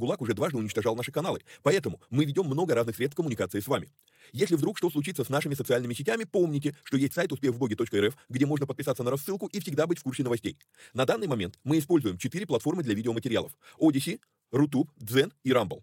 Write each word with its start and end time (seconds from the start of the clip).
Видео-гулаг 0.00 0.22
уже 0.22 0.32
дважды 0.32 0.56
уничтожал 0.56 0.96
наши 0.96 1.12
каналы. 1.12 1.40
Поэтому 1.62 2.00
мы 2.08 2.24
ведем 2.24 2.46
много 2.46 2.74
разных 2.74 2.96
средств 2.96 3.16
коммуникации 3.16 3.60
с 3.60 3.68
вами. 3.68 3.92
Если 4.32 4.54
вдруг 4.54 4.78
что 4.78 4.88
случится 4.88 5.24
с 5.24 5.28
нашими 5.28 5.54
социальными 5.54 5.92
сетями, 5.92 6.24
помните, 6.24 6.74
что 6.84 6.96
есть 6.96 7.12
сайт 7.12 7.32
успехвбоге.рф, 7.32 8.16
где 8.30 8.46
можно 8.46 8.66
подписаться 8.66 9.02
на 9.02 9.10
рассылку 9.10 9.46
и 9.48 9.60
всегда 9.60 9.86
быть 9.86 9.98
в 9.98 10.02
курсе 10.02 10.22
новостей. 10.22 10.56
На 10.94 11.04
данный 11.04 11.26
момент 11.26 11.58
мы 11.64 11.78
используем 11.78 12.16
четыре 12.16 12.46
платформы 12.46 12.82
для 12.82 12.94
видеоматериалов. 12.94 13.52
Odyssey, 13.78 14.20
Рутуб, 14.50 14.90
Дзен 14.96 15.32
и 15.44 15.50
Rumble. 15.50 15.82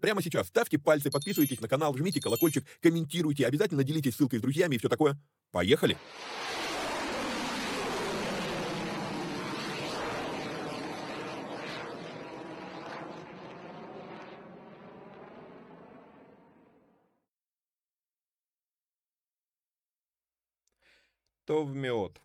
прямо 0.00 0.22
сейчас 0.22 0.48
ставьте 0.48 0.78
пальцы, 0.78 1.10
подписывайтесь 1.10 1.60
на 1.60 1.68
канал, 1.68 1.96
жмите 1.96 2.20
колокольчик, 2.20 2.64
комментируйте, 2.80 3.46
обязательно 3.46 3.84
делитесь 3.84 4.16
ссылкой 4.16 4.38
с 4.38 4.42
друзьями 4.42 4.76
и 4.76 4.78
все 4.78 4.88
такое. 4.88 5.18
Поехали! 5.50 5.96
То 21.44 21.64
в 21.64 21.74
мед. 21.74 22.20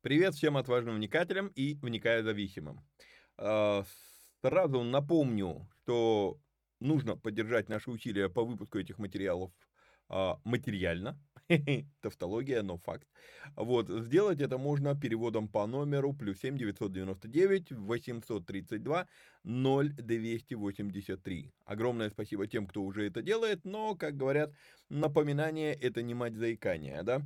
Привет 0.00 0.34
всем 0.34 0.56
отважным 0.56 0.94
вникателям 0.94 1.48
и 1.48 1.74
вникаю-зависимым. 1.82 2.80
А, 3.36 3.84
сразу 4.42 4.82
напомню, 4.82 5.68
что 5.82 6.38
нужно 6.80 7.16
поддержать 7.16 7.68
наши 7.68 7.90
усилия 7.90 8.28
по 8.28 8.44
выпуску 8.44 8.78
этих 8.78 8.98
материалов 8.98 9.52
а, 10.08 10.40
материально, 10.44 11.18
тавтология, 12.00 12.62
но 12.62 12.78
факт. 12.78 13.06
Вот, 13.56 13.88
сделать 13.88 14.40
это 14.40 14.58
можно 14.58 14.98
переводом 14.98 15.48
по 15.48 15.66
номеру 15.66 16.12
плюс 16.12 16.40
7 16.40 16.58
999 16.58 17.72
832 17.72 19.06
0283. 19.44 21.52
Огромное 21.64 22.10
спасибо 22.10 22.46
тем, 22.46 22.66
кто 22.66 22.82
уже 22.82 23.06
это 23.06 23.22
делает, 23.22 23.64
но, 23.64 23.94
как 23.94 24.16
говорят, 24.16 24.52
напоминание 24.90 25.72
это 25.72 26.02
не 26.02 26.14
мать 26.14 26.34
заикания, 26.34 27.02
да? 27.02 27.22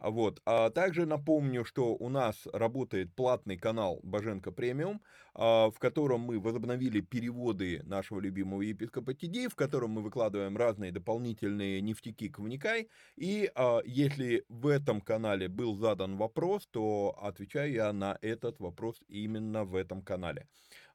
Вот. 0.00 0.40
А 0.46 0.70
также 0.70 1.06
напомню, 1.06 1.64
что 1.64 1.94
у 1.94 2.08
нас 2.08 2.46
работает 2.52 3.14
платный 3.14 3.58
канал 3.58 4.00
Боженко 4.02 4.52
Премиум, 4.52 5.02
а, 5.34 5.70
в 5.70 5.78
котором 5.78 6.20
мы 6.20 6.40
возобновили 6.40 7.00
переводы 7.00 7.82
нашего 7.84 8.20
любимого 8.20 8.62
епископа 8.62 9.14
Тиди, 9.14 9.48
в 9.48 9.54
котором 9.54 9.90
мы 9.90 10.02
выкладываем 10.02 10.56
разные 10.56 10.92
дополнительные 10.92 11.80
нефтяки 11.80 12.28
к 12.28 12.38
вникай. 12.38 12.88
И 13.16 13.50
а, 13.54 13.80
если 13.84 14.44
в 14.48 14.66
этом 14.66 15.00
канале 15.00 15.48
был 15.48 15.76
задан 15.76 16.16
вопрос, 16.16 16.66
то 16.70 17.16
отвечаю 17.20 17.72
я 17.72 17.92
на 17.92 18.18
этот 18.22 18.60
вопрос 18.60 19.00
именно 19.08 19.64
в 19.64 19.74
этом 19.74 20.02
канале. 20.02 20.46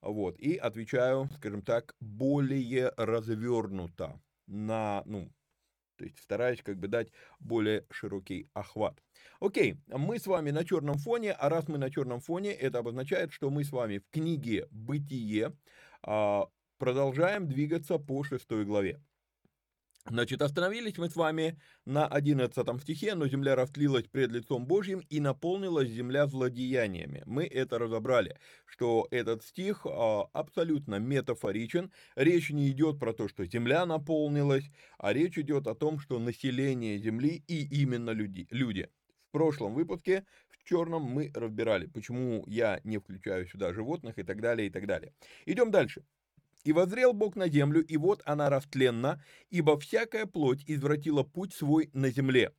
Вот, 0.01 0.37
и 0.39 0.55
отвечаю, 0.55 1.29
скажем 1.35 1.61
так, 1.61 1.95
более 1.99 2.91
развернуто 2.97 4.21
на, 4.47 5.03
ну, 5.05 5.31
то 5.97 6.03
есть 6.03 6.19
стараюсь 6.19 6.61
как 6.61 6.77
бы 6.77 6.87
дать 6.87 7.11
более 7.39 7.85
широкий 7.89 8.49
охват. 8.53 9.01
Окей, 9.39 9.77
мы 9.87 10.19
с 10.19 10.27
вами 10.27 10.51
на 10.51 10.65
черном 10.65 10.97
фоне, 10.97 11.31
а 11.31 11.49
раз 11.49 11.67
мы 11.67 11.77
на 11.77 11.89
черном 11.89 12.19
фоне, 12.19 12.51
это 12.51 12.79
обозначает, 12.79 13.31
что 13.31 13.49
мы 13.49 13.63
с 13.63 13.71
вами 13.71 13.99
в 13.99 14.09
книге 14.11 14.67
«Бытие» 14.71 15.53
а, 16.03 16.47
продолжаем 16.77 17.47
двигаться 17.47 17.97
по 17.97 18.23
шестой 18.23 18.65
главе. 18.65 19.01
Значит, 20.07 20.43
остановились 20.43 20.99
мы 20.99 21.09
с 21.09 21.15
вами 21.15 21.59
на 21.83 22.05
11 22.05 22.81
стихе, 22.81 23.15
но 23.15 23.27
земля 23.27 23.55
растлилась 23.55 24.05
пред 24.05 24.29
лицом 24.31 24.67
Божьим 24.67 24.99
и 25.09 25.19
наполнилась 25.19 25.89
земля 25.89 26.27
злодеяниями. 26.27 27.23
Мы 27.25 27.45
это 27.45 27.79
разобрали, 27.79 28.37
что 28.67 29.07
этот 29.09 29.43
стих 29.43 29.87
а, 29.87 30.29
абсолютно 30.31 30.99
метафоричен. 30.99 31.91
Речь 32.15 32.51
не 32.51 32.69
идет 32.69 32.99
про 32.99 33.13
то, 33.13 33.27
что 33.27 33.45
земля 33.45 33.87
наполнилась, 33.87 34.69
а 34.99 35.11
речь 35.11 35.39
идет 35.39 35.65
о 35.65 35.73
том, 35.73 35.99
что 35.99 36.19
население 36.19 36.99
земли 36.99 37.43
и 37.47 37.65
именно 37.81 38.11
люди. 38.11 38.47
люди. 38.51 38.87
В 39.29 39.31
прошлом 39.31 39.73
выпуске 39.73 40.27
в 40.49 40.63
черном 40.69 41.01
мы 41.01 41.31
разбирали, 41.33 41.87
почему 41.87 42.43
я 42.45 42.79
не 42.83 42.99
включаю 42.99 43.47
сюда 43.47 43.73
животных 43.73 44.19
и 44.19 44.23
так 44.23 44.39
далее, 44.39 44.67
и 44.67 44.69
так 44.69 44.85
далее. 44.85 45.13
Идем 45.47 45.71
дальше. 45.71 46.03
И 46.65 46.73
возрел 46.73 47.13
Бог 47.13 47.35
на 47.35 47.47
землю, 47.47 47.85
и 47.85 47.95
вот 47.95 48.21
она 48.25 48.49
растленна, 48.49 49.23
ибо 49.51 49.79
всякая 49.79 50.25
плоть 50.25 50.63
извратила 50.65 51.21
путь 51.23 51.53
свой 51.53 51.91
на 51.93 52.09
земле. 52.09 52.51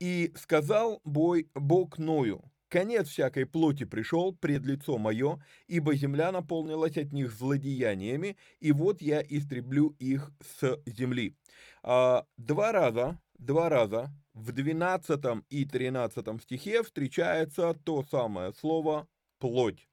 И 0.00 0.32
сказал 0.34 1.00
Бой, 1.04 1.48
Бог 1.54 1.98
Ною, 1.98 2.42
конец 2.68 3.08
всякой 3.08 3.46
плоти 3.46 3.84
пришел 3.84 4.34
пред 4.34 4.66
лицо 4.66 4.98
мое, 4.98 5.40
ибо 5.68 5.94
земля 5.94 6.32
наполнилась 6.32 6.96
от 6.96 7.12
них 7.12 7.30
злодеяниями, 7.32 8.36
и 8.58 8.72
вот 8.72 9.00
я 9.00 9.20
истреблю 9.22 9.94
их 10.00 10.32
с 10.40 10.80
земли. 10.86 11.36
А, 11.84 12.26
два 12.36 12.72
раза, 12.72 13.20
два 13.38 13.68
раза 13.68 14.10
в 14.34 14.50
12 14.50 15.44
и 15.50 15.64
13 15.64 16.42
стихе 16.42 16.82
встречается 16.82 17.74
то 17.74 18.02
самое 18.02 18.52
слово 18.54 19.06
«плоть». 19.38 19.86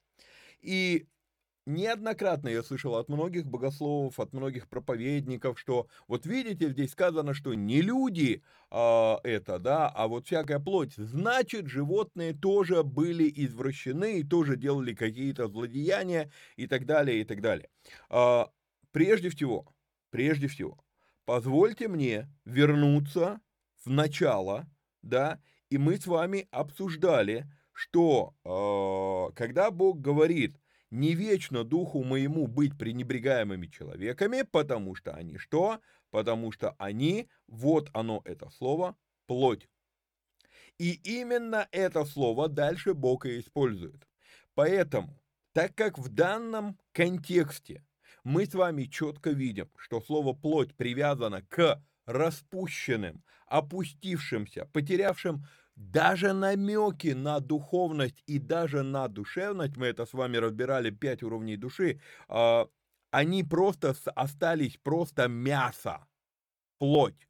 И 0.60 1.06
неоднократно 1.68 2.48
я 2.48 2.64
слышал 2.64 2.96
от 2.96 3.10
многих 3.10 3.46
богословов, 3.46 4.20
от 4.20 4.34
многих 4.34 4.68
проповедников, 4.68 5.60
что 5.60 5.88
вот 6.08 6.26
видите, 6.26 6.70
здесь 6.70 6.92
сказано, 6.92 7.34
что 7.34 7.54
не 7.54 7.82
люди 7.82 8.42
а, 8.72 9.20
это, 9.24 9.60
да, 9.60 9.90
а 9.90 10.08
вот 10.08 10.26
всякая 10.26 10.60
плоть. 10.60 10.94
Значит, 10.96 11.68
животные 11.68 12.34
тоже 12.34 12.84
были 12.84 13.32
извращены 13.36 14.20
и 14.20 14.24
тоже 14.24 14.56
делали 14.56 14.96
какие-то 14.96 15.48
злодеяния 15.48 16.32
и 16.56 16.68
так 16.68 16.86
далее, 16.86 17.22
и 17.22 17.24
так 17.26 17.42
далее. 17.42 17.70
А, 18.10 18.50
прежде 18.92 19.30
всего, 19.30 19.68
прежде 20.10 20.48
всего, 20.48 20.84
позвольте 21.26 21.88
мне 21.88 22.30
вернуться 22.46 23.42
в 23.84 23.90
начало, 23.90 24.66
да, 25.02 25.40
и 25.70 25.78
мы 25.78 25.98
с 25.98 26.08
вами 26.08 26.48
обсуждали, 26.52 27.46
что 27.74 28.34
э, 28.44 29.36
когда 29.36 29.70
Бог 29.70 30.00
говорит, 30.00 30.58
не 30.90 31.16
вечно 31.16 31.64
духу 31.64 32.04
моему 32.04 32.48
быть 32.48 32.78
пренебрегаемыми 32.78 33.68
человеками, 33.68 34.44
потому 34.44 34.96
что 34.96 35.14
они 35.14 35.38
что? 35.38 35.82
Потому 36.12 36.52
что 36.52 36.76
они, 36.78 37.30
вот 37.48 37.90
оно 37.94 38.22
это 38.26 38.50
слово, 38.50 38.96
плоть. 39.26 39.68
И 40.78 40.94
именно 41.04 41.68
это 41.72 42.06
слово 42.06 42.48
дальше 42.48 42.94
Бог 42.94 43.26
и 43.26 43.40
использует. 43.40 44.08
Поэтому, 44.54 45.20
так 45.54 45.76
как 45.76 45.98
в 45.98 46.10
данном 46.10 46.78
контексте 46.94 47.84
мы 48.24 48.46
с 48.46 48.54
вами 48.54 48.84
четко 48.86 49.32
видим, 49.32 49.70
что 49.78 50.02
слово 50.02 50.34
плоть 50.34 50.76
привязано 50.76 51.42
к 51.44 51.84
распущенным, 52.06 53.24
опустившимся, 53.48 54.66
потерявшим 54.74 55.46
даже 55.78 56.34
намеки 56.34 57.10
на 57.14 57.40
духовность 57.40 58.24
и 58.26 58.40
даже 58.40 58.82
на 58.84 59.08
душевность, 59.08 59.78
мы 59.78 59.86
это 59.86 60.06
с 60.06 60.14
вами 60.14 60.38
разбирали, 60.38 60.90
пять 60.90 61.22
уровней 61.22 61.56
души, 61.56 62.02
а, 62.28 62.68
они 63.12 63.44
просто 63.44 63.96
остались 64.16 64.78
просто 64.78 65.28
мясо, 65.28 66.08
плоть. 66.80 67.30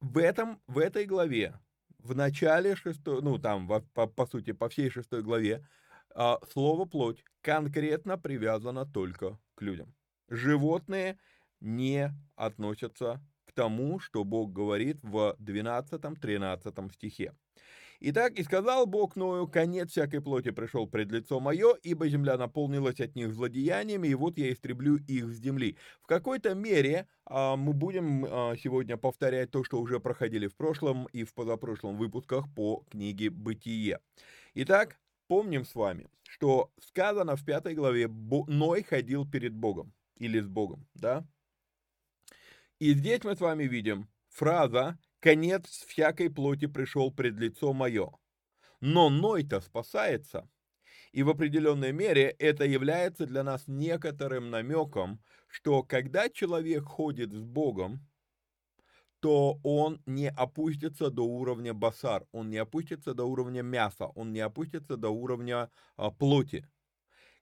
В, 0.00 0.16
этом, 0.18 0.62
в 0.68 0.78
этой 0.78 1.06
главе, 1.06 1.58
в 1.98 2.14
начале 2.14 2.76
шестой, 2.76 3.20
ну 3.20 3.38
там, 3.38 3.66
по, 3.66 4.06
по 4.06 4.26
сути, 4.26 4.52
по 4.52 4.68
всей 4.68 4.90
шестой 4.90 5.22
главе, 5.22 5.66
а, 6.14 6.38
слово 6.52 6.84
плоть 6.84 7.24
конкретно 7.40 8.16
привязано 8.16 8.86
только 8.86 9.38
к 9.56 9.62
людям. 9.62 9.92
Животные 10.28 11.18
не 11.58 12.12
относятся 12.36 13.20
тому, 13.60 13.98
что 14.00 14.24
Бог 14.24 14.54
говорит 14.54 15.00
в 15.02 15.36
12-13 15.38 16.94
стихе. 16.94 17.34
Итак, 18.00 18.38
и 18.38 18.42
сказал 18.42 18.86
Бог 18.86 19.16
Ною, 19.16 19.46
конец 19.46 19.90
всякой 19.90 20.22
плоти 20.22 20.50
пришел 20.50 20.86
пред 20.86 21.12
лицо 21.12 21.40
мое, 21.40 21.74
ибо 21.82 22.08
земля 22.08 22.38
наполнилась 22.38 23.00
от 23.00 23.14
них 23.16 23.34
злодеяниями, 23.34 24.08
и 24.08 24.14
вот 24.14 24.38
я 24.38 24.50
истреблю 24.50 24.96
их 24.96 25.26
с 25.26 25.36
земли. 25.36 25.76
В 26.00 26.06
какой-то 26.06 26.54
мере 26.54 27.06
а, 27.26 27.56
мы 27.56 27.74
будем 27.74 28.24
а, 28.24 28.54
сегодня 28.56 28.96
повторять 28.96 29.50
то, 29.50 29.62
что 29.62 29.78
уже 29.78 30.00
проходили 30.00 30.46
в 30.46 30.56
прошлом 30.56 31.04
и 31.12 31.24
в 31.24 31.34
позапрошлом 31.34 31.98
выпусках 31.98 32.46
по 32.54 32.82
книге 32.90 33.28
«Бытие». 33.28 34.00
Итак, 34.54 34.98
помним 35.28 35.66
с 35.66 35.74
вами, 35.74 36.08
что 36.26 36.72
сказано 36.80 37.36
в 37.36 37.44
пятой 37.44 37.74
главе, 37.74 38.08
Ной 38.08 38.82
ходил 38.82 39.30
перед 39.30 39.52
Богом 39.52 39.92
или 40.16 40.40
с 40.40 40.46
Богом, 40.48 40.86
да? 40.94 41.26
И 42.80 42.94
здесь 42.94 43.22
мы 43.24 43.36
с 43.36 43.40
вами 43.40 43.64
видим 43.64 44.08
фраза 44.30 44.98
«конец 45.20 45.66
всякой 45.86 46.30
плоти 46.30 46.66
пришел 46.66 47.12
пред 47.12 47.34
лицо 47.38 47.74
мое». 47.74 48.10
Но 48.80 49.10
Ной-то 49.10 49.60
спасается. 49.60 50.48
И 51.12 51.22
в 51.22 51.28
определенной 51.28 51.92
мере 51.92 52.34
это 52.38 52.64
является 52.64 53.26
для 53.26 53.42
нас 53.42 53.64
некоторым 53.66 54.48
намеком, 54.48 55.22
что 55.46 55.82
когда 55.82 56.30
человек 56.30 56.84
ходит 56.84 57.34
с 57.34 57.42
Богом, 57.42 58.08
то 59.20 59.60
он 59.62 60.00
не 60.06 60.30
опустится 60.30 61.10
до 61.10 61.26
уровня 61.26 61.74
басар, 61.74 62.26
он 62.32 62.48
не 62.48 62.56
опустится 62.56 63.12
до 63.12 63.24
уровня 63.24 63.60
мяса, 63.60 64.06
он 64.06 64.32
не 64.32 64.40
опустится 64.40 64.96
до 64.96 65.10
уровня 65.10 65.70
а, 65.96 66.10
плоти. 66.10 66.66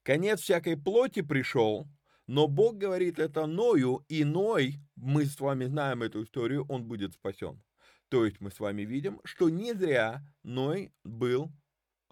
Конец 0.02 0.40
всякой 0.40 0.76
плоти 0.76 1.22
пришел, 1.22 1.86
но 2.28 2.46
Бог 2.46 2.76
говорит 2.76 3.18
это 3.18 3.46
Ною, 3.46 4.04
и 4.08 4.22
Ной, 4.22 4.74
мы 4.96 5.24
с 5.24 5.40
вами 5.40 5.64
знаем 5.64 6.02
эту 6.02 6.22
историю, 6.22 6.66
он 6.68 6.84
будет 6.84 7.14
спасен. 7.14 7.62
То 8.10 8.26
есть 8.26 8.40
мы 8.40 8.50
с 8.50 8.60
вами 8.60 8.82
видим, 8.82 9.20
что 9.24 9.48
не 9.48 9.72
зря 9.72 10.22
Ной 10.42 10.92
был 11.04 11.50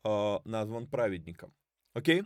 э, 0.05 0.39
назван 0.45 0.89
праведником. 0.89 1.55
Окей? 1.93 2.25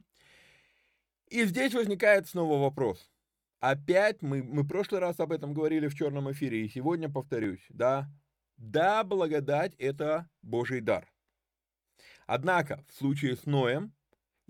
И 1.29 1.45
здесь 1.45 1.75
возникает 1.75 2.29
снова 2.29 2.63
вопрос. 2.63 3.11
Опять 3.59 4.23
мы, 4.23 4.43
мы 4.43 4.63
в 4.63 4.69
прошлый 4.69 5.01
раз 5.01 5.19
об 5.19 5.33
этом 5.33 5.53
говорили 5.53 5.89
в 5.89 5.95
черном 5.97 6.31
эфире, 6.31 6.65
и 6.65 6.69
сегодня 6.69 7.11
повторюсь, 7.11 7.65
да, 7.71 8.09
да, 8.57 9.03
благодать– 9.03 9.75
это 9.79 10.29
Божий 10.43 10.81
дар. 10.81 11.13
Однако 12.27 12.85
в 12.89 12.95
случае 12.95 13.37
с 13.37 13.47
Ноем 13.47 13.93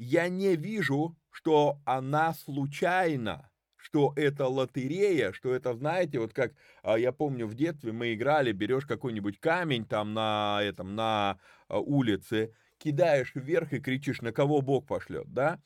я 0.01 0.29
не 0.29 0.57
вижу 0.57 1.17
что 1.31 1.81
она 1.85 2.35
случайна, 2.35 3.51
что 3.77 4.13
это 4.17 4.47
лотерея, 4.49 5.33
что 5.33 5.55
это, 5.55 5.75
знаете, 5.75 6.19
вот 6.19 6.33
как 6.33 6.53
а, 6.83 6.99
я 6.99 7.13
помню 7.13 7.47
в 7.47 7.55
детстве 7.55 7.93
мы 7.93 8.15
играли, 8.15 8.53
берешь 8.53 8.85
какой-нибудь 8.85 9.39
камень 9.41 9.87
там 9.87 10.13
на 10.13 10.61
этом, 10.63 10.95
на 10.97 11.39
а, 11.69 11.79
улице, 11.79 12.55
кидаешь 12.79 13.33
вверх 13.35 13.73
и 13.73 13.81
кричишь, 13.81 14.23
на 14.23 14.33
кого 14.33 14.61
Бог 14.61 14.87
пошлет, 14.87 15.33
да? 15.33 15.61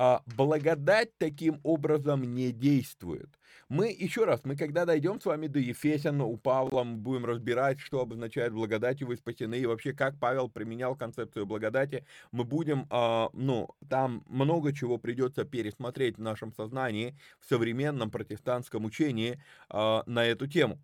А 0.00 0.22
благодать 0.26 1.10
таким 1.18 1.58
образом 1.64 2.22
не 2.22 2.52
действует. 2.52 3.28
Мы, 3.68 3.88
еще 3.88 4.26
раз, 4.26 4.40
мы 4.44 4.54
когда 4.54 4.84
дойдем 4.84 5.20
с 5.20 5.24
вами 5.24 5.48
до 5.48 5.58
Ефесян, 5.58 6.20
у 6.20 6.36
Павла 6.36 6.84
мы 6.84 6.98
будем 6.98 7.26
разбирать, 7.26 7.80
что 7.80 8.02
обозначает 8.02 8.52
благодатью 8.52 9.08
вы 9.08 9.16
спасены, 9.16 9.56
и 9.56 9.66
вообще, 9.66 9.92
как 9.92 10.16
Павел 10.20 10.48
применял 10.48 10.94
концепцию 10.94 11.46
благодати, 11.46 12.06
мы 12.30 12.44
будем, 12.44 12.86
э, 12.88 13.28
ну, 13.32 13.70
там 13.90 14.22
много 14.28 14.72
чего 14.72 14.98
придется 14.98 15.44
пересмотреть 15.44 16.16
в 16.16 16.22
нашем 16.22 16.52
сознании, 16.52 17.18
в 17.40 17.46
современном 17.46 18.12
протестантском 18.12 18.84
учении 18.84 19.42
э, 19.68 20.02
на 20.06 20.24
эту 20.24 20.46
тему. 20.46 20.80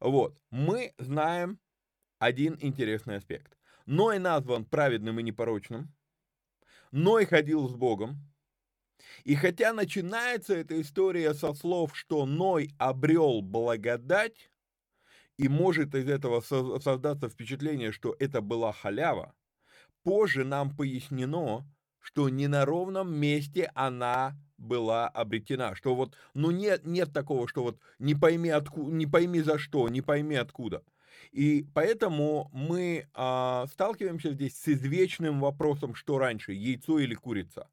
Вот, 0.00 0.38
мы 0.50 0.94
знаем 0.96 1.58
один 2.18 2.56
интересный 2.62 3.16
аспект. 3.16 3.58
Ной 3.84 4.18
назван 4.18 4.64
праведным 4.64 5.20
и 5.20 5.22
непорочным, 5.22 5.92
Ной 6.92 7.26
ходил 7.26 7.68
с 7.68 7.74
Богом, 7.74 8.33
и 9.24 9.34
хотя 9.34 9.72
начинается 9.72 10.54
эта 10.54 10.80
история 10.80 11.32
со 11.34 11.54
слов, 11.54 11.96
что 11.96 12.26
Ной 12.26 12.70
обрел 12.78 13.40
благодать, 13.40 14.50
и 15.36 15.48
может 15.48 15.94
из 15.94 16.08
этого 16.08 16.40
создаться 16.40 17.28
впечатление, 17.28 17.90
что 17.90 18.14
это 18.18 18.40
была 18.40 18.72
халява, 18.72 19.34
позже 20.02 20.44
нам 20.44 20.76
пояснено, 20.76 21.66
что 22.00 22.28
не 22.28 22.46
на 22.46 22.64
ровном 22.64 23.12
месте 23.14 23.70
она 23.74 24.36
была 24.58 25.08
обретена, 25.08 25.74
что 25.74 25.94
вот, 25.94 26.14
ну 26.34 26.50
нет, 26.50 26.84
нет 26.84 27.12
такого, 27.12 27.48
что 27.48 27.62
вот 27.62 27.80
не 27.98 28.14
пойми 28.14 28.50
откуда, 28.50 28.92
не 28.92 29.06
пойми 29.06 29.40
за 29.40 29.58
что, 29.58 29.88
не 29.88 30.02
пойми 30.02 30.36
откуда. 30.36 30.84
И 31.32 31.66
поэтому 31.74 32.50
мы 32.52 33.08
а, 33.14 33.66
сталкиваемся 33.72 34.32
здесь 34.32 34.56
с 34.56 34.68
извечным 34.68 35.40
вопросом, 35.40 35.94
что 35.94 36.18
раньше, 36.18 36.52
яйцо 36.52 36.98
или 36.98 37.14
курица. 37.14 37.68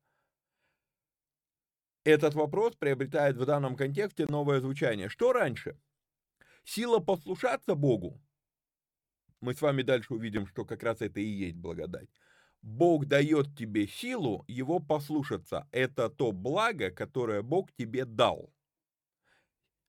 Этот 2.03 2.33
вопрос 2.33 2.75
приобретает 2.75 3.37
в 3.37 3.45
данном 3.45 3.75
контексте 3.75 4.25
новое 4.25 4.59
звучание. 4.59 5.07
Что 5.07 5.33
раньше? 5.33 5.77
Сила 6.63 6.99
послушаться 6.99 7.75
Богу. 7.75 8.19
Мы 9.39 9.53
с 9.53 9.61
вами 9.61 9.83
дальше 9.83 10.13
увидим, 10.13 10.47
что 10.47 10.65
как 10.65 10.83
раз 10.83 11.01
это 11.01 11.19
и 11.19 11.25
есть 11.25 11.57
благодать. 11.57 12.09
Бог 12.61 13.05
дает 13.05 13.55
тебе 13.55 13.87
силу 13.87 14.45
его 14.47 14.79
послушаться. 14.79 15.67
Это 15.71 16.09
то 16.09 16.31
благо, 16.31 16.91
которое 16.91 17.41
Бог 17.41 17.71
тебе 17.71 18.05
дал. 18.05 18.53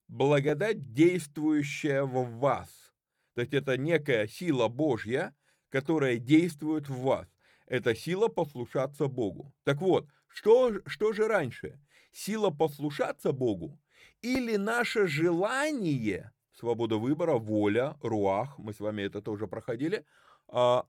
Благодать, 0.08 0.92
действующая 0.92 2.02
в 2.02 2.38
вас. 2.38 2.92
То 3.34 3.40
есть 3.40 3.54
это 3.54 3.78
некая 3.78 4.26
сила 4.26 4.68
Божья, 4.68 5.34
которая 5.70 6.18
действует 6.18 6.88
в 6.88 6.98
вас. 7.00 7.28
Это 7.66 7.94
сила 7.94 8.28
послушаться 8.28 9.06
Богу. 9.06 9.54
Так 9.64 9.80
вот, 9.80 10.08
что, 10.28 10.80
что 10.86 11.12
же 11.12 11.28
раньше? 11.28 11.78
Сила 12.12 12.50
послушаться 12.50 13.32
Богу 13.32 13.78
или 14.22 14.56
наше 14.56 15.06
желание, 15.06 16.32
свобода 16.52 16.96
выбора, 16.96 17.38
воля, 17.38 17.96
руах, 18.02 18.58
мы 18.58 18.72
с 18.72 18.80
вами 18.80 19.02
это 19.02 19.20
тоже 19.20 19.46
проходили, 19.46 20.04
а, 20.48 20.86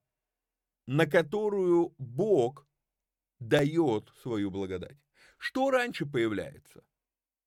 на 0.86 1.08
которую 1.08 1.94
Бог 1.98 2.68
дает 3.40 4.10
свою 4.22 4.52
благодать. 4.52 4.98
Что 5.38 5.72
раньше 5.72 6.06
появляется? 6.06 6.84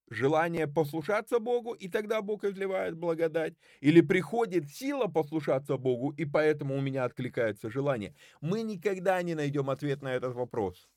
Желание 0.08 0.68
послушаться 0.68 1.40
Богу, 1.40 1.72
и 1.72 1.88
тогда 1.88 2.22
Бог 2.22 2.44
изливает 2.44 2.96
благодать. 2.96 3.54
Или 3.80 4.02
приходит 4.02 4.70
сила 4.70 5.08
послушаться 5.08 5.76
Богу, 5.76 6.10
и 6.10 6.24
поэтому 6.24 6.76
у 6.76 6.80
меня 6.80 7.04
откликается 7.04 7.70
желание. 7.70 8.14
Мы 8.40 8.62
никогда 8.62 9.20
не 9.22 9.34
найдем 9.34 9.68
ответ 9.68 10.02
на 10.02 10.14
этот 10.14 10.34
вопрос. 10.34 10.88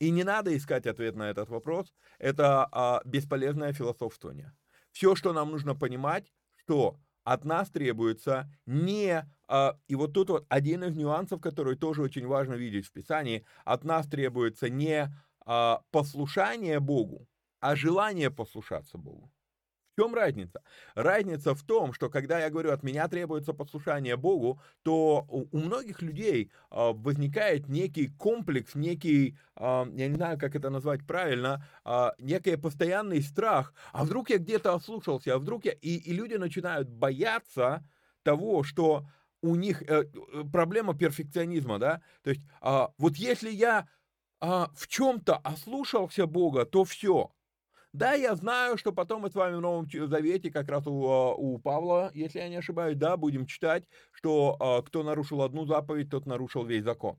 И 0.00 0.10
не 0.10 0.24
надо 0.24 0.56
искать 0.56 0.86
ответ 0.86 1.14
на 1.14 1.30
этот 1.30 1.50
вопрос. 1.50 1.92
Это 2.18 2.66
а, 2.72 3.02
бесполезное 3.04 3.72
философствование. 3.72 4.52
Все, 4.90 5.14
что 5.14 5.32
нам 5.32 5.50
нужно 5.50 5.76
понимать, 5.76 6.32
что 6.56 6.96
от 7.22 7.44
нас 7.44 7.70
требуется 7.70 8.50
не... 8.64 9.28
А, 9.46 9.78
и 9.88 9.94
вот 9.94 10.14
тут 10.14 10.30
вот 10.30 10.46
один 10.48 10.84
из 10.84 10.96
нюансов, 10.96 11.40
который 11.42 11.76
тоже 11.76 12.02
очень 12.02 12.26
важно 12.26 12.54
видеть 12.54 12.86
в 12.86 12.92
Писании, 12.92 13.44
от 13.64 13.84
нас 13.84 14.06
требуется 14.06 14.70
не 14.70 15.14
а, 15.44 15.82
послушание 15.90 16.80
Богу, 16.80 17.28
а 17.60 17.76
желание 17.76 18.30
послушаться 18.30 18.96
Богу. 18.96 19.30
Чем 20.00 20.14
разница? 20.14 20.62
Разница 20.94 21.54
в 21.54 21.62
том, 21.62 21.92
что 21.92 22.08
когда 22.08 22.40
я 22.40 22.48
говорю, 22.48 22.72
от 22.72 22.82
меня 22.82 23.06
требуется 23.06 23.52
послушание 23.52 24.16
Богу, 24.16 24.58
то 24.82 25.26
у 25.28 25.58
многих 25.58 26.00
людей 26.00 26.50
а, 26.70 26.94
возникает 26.94 27.68
некий 27.68 28.08
комплекс, 28.08 28.74
некий, 28.74 29.36
а, 29.56 29.86
я 29.92 30.08
не 30.08 30.14
знаю, 30.14 30.38
как 30.38 30.56
это 30.56 30.70
назвать 30.70 31.06
правильно, 31.06 31.68
а, 31.84 32.14
некий 32.18 32.56
постоянный 32.56 33.20
страх. 33.20 33.74
А 33.92 34.04
вдруг 34.04 34.30
я 34.30 34.38
где-то 34.38 34.72
ослушался, 34.72 35.34
а 35.34 35.38
вдруг 35.38 35.66
я... 35.66 35.72
И, 35.72 35.96
и 35.96 36.14
люди 36.14 36.36
начинают 36.36 36.88
бояться 36.88 37.86
того, 38.22 38.62
что 38.62 39.04
у 39.42 39.54
них 39.54 39.82
э, 39.82 40.04
э, 40.04 40.44
проблема 40.50 40.96
перфекционизма, 40.96 41.78
да? 41.78 42.00
То 42.22 42.30
есть 42.30 42.40
вот 42.96 43.16
если 43.16 43.50
я 43.50 43.86
в 44.40 44.88
чем-то 44.88 45.36
ослушался 45.36 46.26
Бога, 46.26 46.64
то 46.64 46.84
все, 46.84 47.30
да, 47.92 48.14
я 48.14 48.36
знаю, 48.36 48.78
что 48.78 48.92
потом 48.92 49.22
мы 49.22 49.30
с 49.30 49.34
вами 49.34 49.56
в 49.56 49.60
Новом 49.60 49.88
Завете, 49.90 50.50
как 50.50 50.68
раз 50.68 50.86
у, 50.86 51.08
а, 51.08 51.34
у 51.34 51.58
Павла, 51.58 52.10
если 52.14 52.38
я 52.38 52.48
не 52.48 52.56
ошибаюсь, 52.56 52.96
да, 52.96 53.16
будем 53.16 53.46
читать, 53.46 53.84
что 54.12 54.56
а, 54.60 54.82
кто 54.82 55.02
нарушил 55.02 55.42
одну 55.42 55.66
заповедь, 55.66 56.10
тот 56.10 56.24
нарушил 56.24 56.64
весь 56.64 56.84
закон. 56.84 57.18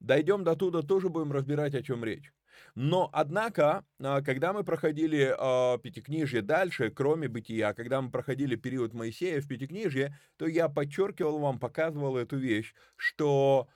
Дойдем 0.00 0.44
до 0.44 0.56
туда, 0.56 0.82
тоже 0.82 1.10
будем 1.10 1.32
разбирать, 1.32 1.74
о 1.74 1.82
чем 1.82 2.04
речь. 2.04 2.32
Но, 2.74 3.10
однако, 3.12 3.84
а, 4.00 4.22
когда 4.22 4.54
мы 4.54 4.64
проходили 4.64 5.34
Пятикнижье 5.82 6.40
дальше, 6.40 6.90
кроме 6.90 7.28
бытия, 7.28 7.74
когда 7.74 8.00
мы 8.00 8.10
проходили 8.10 8.56
период 8.56 8.94
Моисея 8.94 9.42
в 9.42 9.46
Пятикнижье, 9.46 10.18
то 10.38 10.46
я 10.46 10.70
подчеркивал 10.70 11.38
вам, 11.38 11.58
показывал 11.58 12.16
эту 12.16 12.38
вещь, 12.38 12.74
что 12.96 13.68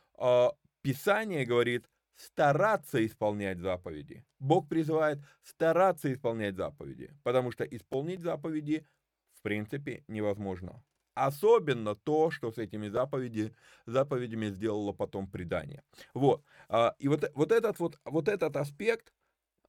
Писание 0.83 1.45
говорит, 1.45 1.87
стараться 2.23 3.05
исполнять 3.05 3.59
заповеди. 3.59 4.25
Бог 4.39 4.69
призывает 4.69 5.19
стараться 5.43 6.13
исполнять 6.13 6.57
заповеди, 6.57 7.13
потому 7.23 7.51
что 7.51 7.65
исполнить 7.65 8.21
заповеди 8.21 8.87
в 9.35 9.43
принципе 9.43 10.05
невозможно. 10.09 10.83
Особенно 11.15 11.95
то, 11.95 12.31
что 12.31 12.53
с 12.53 12.59
этими 12.59 12.89
заповеди, 12.89 13.55
заповедями 13.87 14.47
сделало 14.47 14.93
потом 14.93 15.31
предание. 15.31 15.83
Вот. 16.15 16.45
А, 16.69 16.95
и 16.99 17.09
вот, 17.09 17.31
вот, 17.35 17.53
этот, 17.53 17.79
вот, 17.81 17.99
вот 18.05 18.29
этот 18.29 18.57
аспект, 18.57 19.13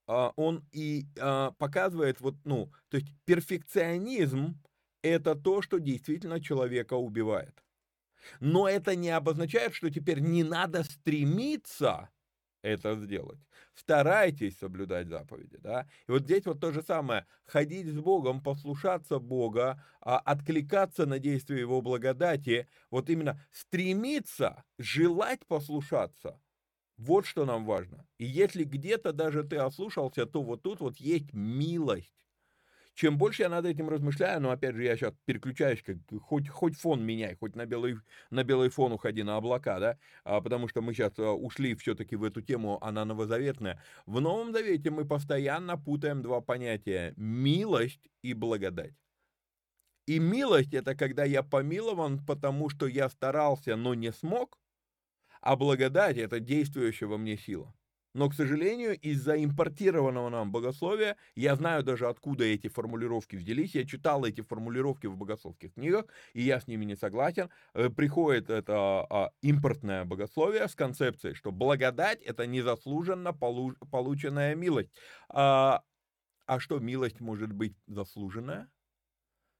а, 0.07 0.31
он 0.37 0.63
и 0.71 1.05
а, 1.19 1.51
показывает, 1.51 2.21
вот, 2.21 2.35
ну, 2.45 2.71
то 2.89 2.97
есть 2.97 3.07
перфекционизм– 3.25 4.61
это 5.01 5.35
то, 5.35 5.61
что 5.61 5.79
действительно 5.79 6.39
человека 6.39 6.93
убивает. 6.93 7.61
Но 8.39 8.69
это 8.69 8.95
не 8.95 9.09
обозначает, 9.09 9.73
что 9.73 9.89
теперь 9.89 10.19
не 10.19 10.43
надо 10.43 10.83
стремиться 10.83 12.09
это 12.63 12.95
сделать. 12.95 13.39
Старайтесь 13.75 14.57
соблюдать 14.57 15.07
заповеди, 15.07 15.57
да. 15.61 15.87
И 16.07 16.11
вот 16.11 16.23
здесь 16.23 16.45
вот 16.45 16.59
то 16.59 16.71
же 16.71 16.81
самое. 16.81 17.27
Ходить 17.45 17.87
с 17.87 17.99
Богом, 17.99 18.41
послушаться 18.41 19.19
Бога, 19.19 19.83
а, 20.01 20.17
откликаться 20.19 21.05
на 21.05 21.19
действие 21.19 21.59
Его 21.61 21.81
благодати, 21.81 22.67
вот 22.89 23.09
именно 23.09 23.39
стремиться, 23.51 24.63
желать 24.79 25.45
послушаться. 25.45 26.39
Вот 26.97 27.25
что 27.25 27.45
нам 27.45 27.65
важно. 27.65 28.07
И 28.17 28.25
если 28.25 28.63
где-то 28.63 29.13
даже 29.13 29.43
ты 29.43 29.57
ослушался, 29.57 30.25
то 30.25 30.41
вот 30.43 30.63
тут 30.63 30.79
вот 30.79 30.97
есть 30.97 31.33
милость 31.33 32.22
чем 32.93 33.17
больше 33.17 33.43
я 33.43 33.49
над 33.49 33.65
этим 33.65 33.89
размышляю, 33.89 34.41
но 34.41 34.51
опять 34.51 34.75
же 34.75 34.83
я 34.83 34.95
сейчас 34.95 35.13
переключаюсь, 35.25 35.81
как 35.81 35.97
хоть, 36.21 36.47
хоть 36.47 36.77
фон 36.77 37.03
меняй, 37.03 37.35
хоть 37.35 37.55
на 37.55 37.65
белый, 37.65 37.97
на 38.29 38.43
белый 38.43 38.69
фон 38.69 38.91
уходи 38.91 39.23
на 39.23 39.37
облака, 39.37 39.79
да, 39.79 39.97
а, 40.23 40.41
потому 40.41 40.67
что 40.67 40.81
мы 40.81 40.93
сейчас 40.93 41.13
а, 41.17 41.31
ушли 41.31 41.75
все-таки 41.75 42.15
в 42.15 42.23
эту 42.23 42.41
тему, 42.41 42.77
она 42.81 43.05
новозаветная. 43.05 43.81
В 44.05 44.21
Новом 44.21 44.53
Завете 44.53 44.91
мы 44.91 45.05
постоянно 45.05 45.77
путаем 45.77 46.21
два 46.21 46.41
понятия– 46.41 47.13
милость 47.17 48.09
и 48.21 48.33
благодать. 48.33 48.93
И 50.05 50.19
милость– 50.19 50.73
это 50.75 50.95
когда 50.95 51.23
я 51.23 51.43
помилован, 51.43 52.23
потому 52.25 52.69
что 52.69 52.87
я 52.87 53.09
старался, 53.09 53.75
но 53.75 53.93
не 53.95 54.11
смог, 54.11 54.59
а 55.41 55.55
благодать– 55.55 56.17
это 56.19 56.39
действующая 56.39 57.07
во 57.07 57.17
мне 57.17 57.37
сила. 57.37 57.73
Но, 58.13 58.29
к 58.29 58.35
сожалению, 58.35 58.97
из-за 58.99 59.43
импортированного 59.43 60.29
нам 60.29 60.51
богословия, 60.51 61.17
я 61.35 61.55
знаю 61.55 61.83
даже 61.83 62.07
откуда 62.07 62.43
эти 62.43 62.67
формулировки 62.67 63.35
взялись, 63.35 63.73
я 63.73 63.85
читал 63.85 64.23
эти 64.23 64.41
формулировки 64.41 65.07
в 65.07 65.17
богословских 65.17 65.73
книгах, 65.73 66.05
и 66.33 66.43
я 66.43 66.59
с 66.59 66.67
ними 66.67 66.85
не 66.85 66.95
согласен. 66.95 67.49
Э, 67.73 67.89
приходит 67.89 68.49
это 68.49 69.05
а, 69.09 69.31
импортное 69.41 70.05
богословие 70.05 70.67
с 70.67 70.75
концепцией, 70.75 71.33
что 71.33 71.51
благодать– 71.51 72.21
это 72.23 72.45
незаслуженно 72.45 73.33
полученная 73.33 74.53
милость. 74.55 74.91
А, 75.29 75.81
а 76.45 76.59
что, 76.59 76.79
милость 76.79 77.19
может 77.19 77.51
быть 77.51 77.75
заслуженная? 77.87 78.69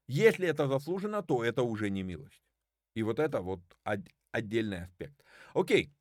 Если 0.08 0.48
это 0.48 0.68
заслужено, 0.68 1.22
то 1.22 1.44
это 1.44 1.64
уже 1.64 1.90
не 1.90 2.04
милость. 2.04 2.44
И 2.96 3.02
вот 3.04 3.20
это 3.20 3.42
вот 3.42 3.62
отдельный 4.32 4.84
аспект. 4.84 5.24
Окей. 5.54 5.92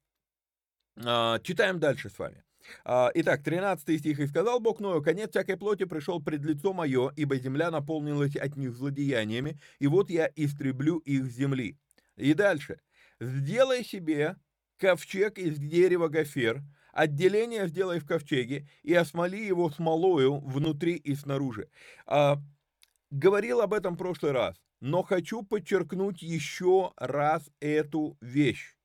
А, 0.96 1.38
читаем 1.40 1.78
дальше 1.78 2.10
с 2.10 2.18
вами. 2.18 2.44
А, 2.84 3.10
итак, 3.14 3.42
13 3.42 3.98
стих. 3.98 4.20
«И 4.20 4.26
сказал 4.26 4.60
Бог 4.60 4.80
Ною, 4.80 5.02
конец 5.02 5.30
всякой 5.30 5.56
плоти 5.56 5.84
пришел 5.84 6.22
пред 6.22 6.44
лицо 6.44 6.72
мое, 6.72 7.12
ибо 7.16 7.36
земля 7.36 7.70
наполнилась 7.70 8.36
от 8.36 8.56
них 8.56 8.74
злодеяниями, 8.74 9.58
и 9.78 9.86
вот 9.86 10.10
я 10.10 10.30
истреблю 10.36 10.98
их 10.98 11.24
с 11.24 11.34
земли». 11.34 11.78
И 12.16 12.34
дальше. 12.34 12.80
«Сделай 13.20 13.84
себе 13.84 14.36
ковчег 14.78 15.38
из 15.38 15.58
дерева 15.58 16.08
гофер, 16.08 16.62
отделение 16.92 17.68
сделай 17.68 17.98
в 17.98 18.06
ковчеге, 18.06 18.68
и 18.82 18.94
осмоли 18.94 19.44
его 19.44 19.70
смолою 19.70 20.40
внутри 20.40 20.94
и 20.94 21.14
снаружи». 21.14 21.68
А, 22.06 22.38
говорил 23.10 23.60
об 23.60 23.74
этом 23.74 23.94
в 23.94 23.98
прошлый 23.98 24.32
раз, 24.32 24.56
но 24.80 25.02
хочу 25.02 25.42
подчеркнуть 25.42 26.22
еще 26.22 26.92
раз 26.96 27.50
эту 27.60 28.16
вещь. 28.20 28.76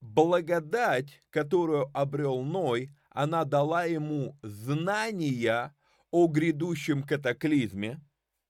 Благодать, 0.00 1.22
которую 1.30 1.90
обрел 1.94 2.42
Ной, 2.42 2.90
она 3.10 3.44
дала 3.44 3.84
ему 3.84 4.38
знания 4.42 5.74
о 6.10 6.26
грядущем 6.28 7.02
катаклизме. 7.02 8.00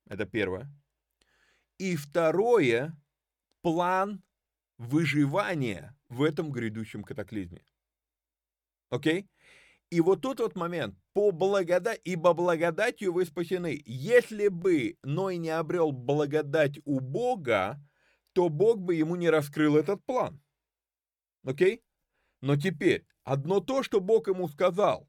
Это 0.09 0.27
первое. 0.27 0.71
И 1.79 1.97
второе, 1.97 2.97
план 3.63 4.23
выживания 4.79 5.97
в 6.09 6.23
этом 6.23 6.51
грядущем 6.51 7.03
катаклизме. 7.03 7.65
Окей? 8.91 9.29
И 9.91 10.01
вот 10.01 10.21
тут 10.21 10.41
вот 10.41 10.57
момент. 10.57 10.97
По 11.13 11.31
благодать, 11.31 12.01
ибо 12.05 12.35
благодатью 12.35 13.13
вы 13.13 13.25
спасены. 13.25 13.81
Если 13.87 14.49
бы 14.49 14.97
Ной 15.03 15.37
не 15.37 15.51
обрел 15.51 15.93
благодать 15.93 16.79
у 16.85 17.01
Бога, 17.01 17.81
то 18.33 18.49
Бог 18.49 18.81
бы 18.81 18.95
ему 18.95 19.17
не 19.17 19.31
раскрыл 19.31 19.77
этот 19.77 20.05
план. 20.05 20.41
Окей? 21.47 21.83
Но 22.43 22.57
теперь, 22.57 23.07
одно 23.25 23.61
то, 23.61 23.83
что 23.83 24.01
Бог 24.01 24.29
ему 24.29 24.49
сказал. 24.49 25.09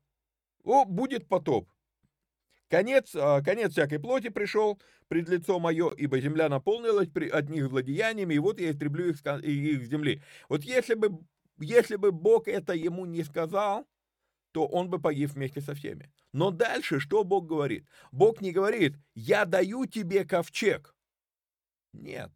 О, 0.63 0.85
будет 0.85 1.27
потоп. 1.27 1.69
Конец, 2.69 3.15
а, 3.15 3.41
конец 3.41 3.71
всякой 3.71 3.99
плоти 3.99 4.29
пришел 4.29 4.79
пред 5.07 5.29
лицо 5.29 5.59
мое, 5.59 5.91
ибо 5.93 6.19
земля 6.19 6.47
наполнилась 6.47 7.09
от 7.31 7.49
них 7.49 7.67
злодеяниями, 7.67 8.35
и 8.35 8.39
вот 8.39 8.59
я 8.59 8.71
истреблю 8.71 9.09
их, 9.09 9.25
их 9.43 9.83
земли. 9.85 10.21
Вот 10.47 10.63
если 10.63 10.93
бы, 10.93 11.19
если 11.59 11.95
бы 11.95 12.11
Бог 12.11 12.47
это 12.47 12.73
ему 12.73 13.05
не 13.05 13.23
сказал, 13.23 13.87
то 14.51 14.67
он 14.67 14.89
бы 14.89 14.99
погиб 14.99 15.31
вместе 15.31 15.61
со 15.61 15.73
всеми. 15.73 16.11
Но 16.33 16.51
дальше 16.51 16.99
что 16.99 17.23
Бог 17.23 17.47
говорит? 17.47 17.87
Бог 18.11 18.41
не 18.41 18.51
говорит, 18.51 18.95
я 19.15 19.45
даю 19.45 19.85
тебе 19.85 20.25
ковчег. 20.25 20.93
Нет. 21.93 22.31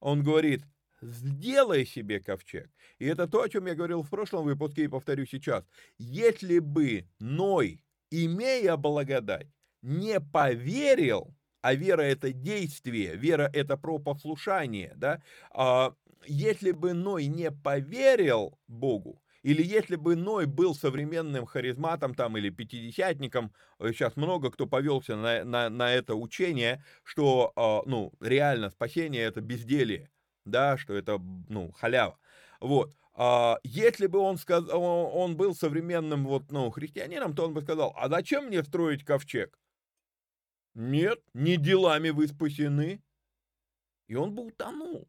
Он 0.00 0.22
говорит, 0.22 0.64
сделай 1.04 1.86
себе 1.86 2.20
ковчег. 2.20 2.70
И 2.98 3.06
это 3.06 3.26
то, 3.26 3.42
о 3.42 3.48
чем 3.48 3.66
я 3.66 3.74
говорил 3.74 4.02
в 4.02 4.10
прошлом 4.10 4.44
выпуске 4.44 4.84
и 4.84 4.88
повторю 4.88 5.26
сейчас. 5.26 5.64
Если 5.98 6.58
бы 6.58 7.08
Ной, 7.20 7.84
имея 8.10 8.76
благодать, 8.76 9.48
не 9.82 10.20
поверил, 10.20 11.34
а 11.62 11.74
вера 11.74 12.02
это 12.02 12.32
действие, 12.32 13.16
вера 13.16 13.50
это 13.52 13.76
про 13.76 13.98
послушание, 13.98 14.92
да, 14.96 15.22
а, 15.50 15.94
если 16.26 16.72
бы 16.72 16.94
Ной 16.94 17.26
не 17.26 17.50
поверил 17.50 18.58
Богу, 18.66 19.22
или 19.42 19.62
если 19.62 19.96
бы 19.96 20.16
Ной 20.16 20.46
был 20.46 20.74
современным 20.74 21.44
харизматом 21.44 22.14
там 22.14 22.36
или 22.38 22.48
пятидесятником, 22.48 23.52
сейчас 23.78 24.16
э, 24.16 24.20
много 24.20 24.50
кто 24.50 24.66
повелся 24.66 25.16
на, 25.16 25.44
на, 25.44 25.68
на 25.68 25.92
это 25.92 26.14
учение, 26.14 26.82
что, 27.02 27.52
э, 27.54 27.88
ну, 27.88 28.12
реально 28.20 28.70
спасение 28.70 29.22
это 29.22 29.42
безделие, 29.42 30.10
да, 30.44 30.76
что 30.76 30.94
это, 30.94 31.18
ну, 31.48 31.72
халява. 31.72 32.18
Вот. 32.60 32.94
А, 33.14 33.58
если 33.62 34.06
бы 34.06 34.18
он, 34.18 34.38
сказ... 34.38 34.68
он 34.68 35.36
был 35.36 35.54
современным 35.54 36.26
вот, 36.26 36.50
ну, 36.50 36.70
христианином, 36.70 37.34
то 37.34 37.44
он 37.44 37.54
бы 37.54 37.62
сказал, 37.62 37.94
а 37.96 38.08
зачем 38.08 38.46
мне 38.46 38.62
строить 38.64 39.04
ковчег? 39.04 39.58
Нет, 40.74 41.20
не 41.34 41.56
делами 41.56 42.10
вы 42.10 42.26
спасены. 42.26 43.02
И 44.08 44.16
он 44.16 44.34
бы 44.34 44.46
утонул. 44.46 45.08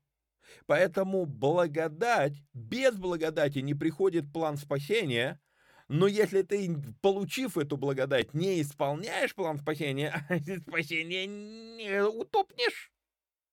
Поэтому 0.68 1.26
благодать, 1.26 2.34
без 2.54 2.96
благодати 2.96 3.60
не 3.60 3.74
приходит 3.74 4.32
план 4.32 4.58
спасения, 4.58 5.42
но 5.88 6.08
если 6.08 6.42
ты, 6.44 6.76
получив 7.02 7.58
эту 7.58 7.78
благодать, 7.78 8.34
не 8.34 8.62
исполняешь 8.62 9.36
план 9.36 9.60
спасения, 9.60 10.26
спасения 10.68 11.26
не 11.28 12.04
утопнешь. 12.04 12.92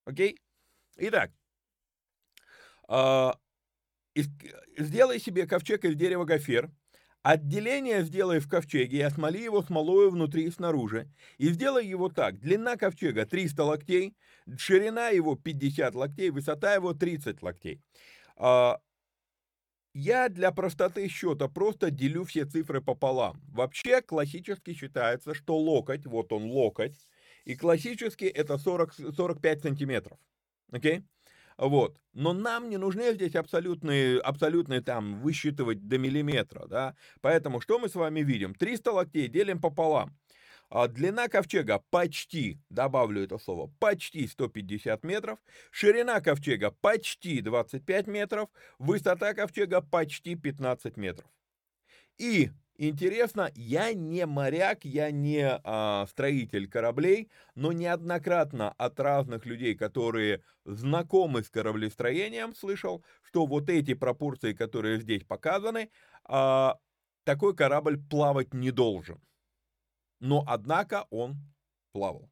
Окей? 0.05 0.39
Итак, 0.97 1.33
сделай 4.77 5.19
себе 5.19 5.47
ковчег 5.47 5.85
из 5.85 5.95
дерева 5.95 6.25
гофер, 6.25 6.71
Отделение 7.23 8.03
сделай 8.03 8.41
в 8.41 8.49
ковчеге 8.49 8.99
и 8.99 9.01
осмоли 9.01 9.45
его 9.45 9.63
смолою 9.63 10.11
внутри 10.11 10.45
и 10.45 10.51
снаружи. 10.51 11.09
И 11.39 11.51
сделай 11.51 11.87
его 11.87 12.09
так. 12.09 12.41
Длина 12.41 12.77
ковчега 12.77 13.27
300 13.27 13.63
локтей, 13.63 14.17
ширина 14.59 15.11
его 15.11 15.37
50 15.37 15.95
локтей, 15.95 16.31
высота 16.31 16.75
его 16.75 16.95
30 16.95 17.41
локтей. 17.41 17.81
А, 18.37 18.81
я 19.95 20.29
для 20.29 20.51
простоты 20.51 21.07
счета 21.07 21.47
просто 21.47 21.93
делю 21.93 22.25
все 22.25 22.45
цифры 22.45 22.81
пополам. 22.81 23.41
Вообще 23.53 24.03
классически 24.03 24.75
считается, 24.75 25.33
что 25.33 25.57
локоть, 25.57 26.07
вот 26.07 26.33
он 26.33 26.47
локоть, 26.47 26.97
и 27.45 27.55
классически 27.55 28.25
это 28.25 28.59
40, 28.59 28.95
45 28.95 29.63
сантиметров. 29.63 30.19
Окей? 30.73 30.99
Okay? 30.99 31.05
Вот. 31.63 31.97
Но 32.13 32.33
нам 32.33 32.69
не 32.71 32.77
нужны 32.77 33.15
здесь 33.15 33.37
абсолютные, 33.37 34.19
абсолютные 34.19 34.81
там 34.81 35.21
высчитывать 35.21 35.87
до 35.87 35.97
миллиметра, 35.97 36.67
да. 36.67 36.97
Поэтому 37.21 37.61
что 37.61 37.79
мы 37.79 37.89
с 37.89 37.95
вами 37.95 38.21
видим? 38.21 38.53
300 38.53 38.91
локтей 38.91 39.29
делим 39.29 39.61
пополам. 39.61 40.19
А 40.71 40.89
длина 40.89 41.29
ковчега 41.29 41.81
почти, 41.91 42.59
добавлю 42.69 43.23
это 43.23 43.39
слово, 43.39 43.71
почти 43.79 44.27
150 44.27 45.05
метров, 45.05 45.39
ширина 45.71 46.21
ковчега 46.21 46.73
почти 46.73 47.41
25 47.41 48.09
метров, 48.09 48.49
высота 48.81 49.33
ковчега 49.33 49.83
почти 49.83 50.35
15 50.35 50.97
метров. 50.97 51.31
И 52.19 52.51
Интересно, 52.77 53.51
я 53.55 53.93
не 53.93 54.25
моряк, 54.25 54.85
я 54.85 55.11
не 55.11 55.61
а, 55.63 56.07
строитель 56.09 56.69
кораблей, 56.69 57.31
но 57.55 57.71
неоднократно 57.73 58.71
от 58.73 58.99
разных 58.99 59.45
людей, 59.45 59.75
которые 59.75 60.43
знакомы 60.65 61.43
с 61.43 61.51
кораблестроением, 61.51 62.55
слышал, 62.55 63.05
что 63.23 63.45
вот 63.47 63.69
эти 63.69 63.93
пропорции, 63.93 64.55
которые 64.55 65.01
здесь 65.01 65.23
показаны, 65.23 65.91
а, 66.25 66.79
такой 67.25 67.55
корабль 67.55 67.99
плавать 68.03 68.55
не 68.55 68.71
должен. 68.71 69.21
Но, 70.21 70.43
однако, 70.47 71.07
он 71.11 71.37
плавал. 71.93 72.31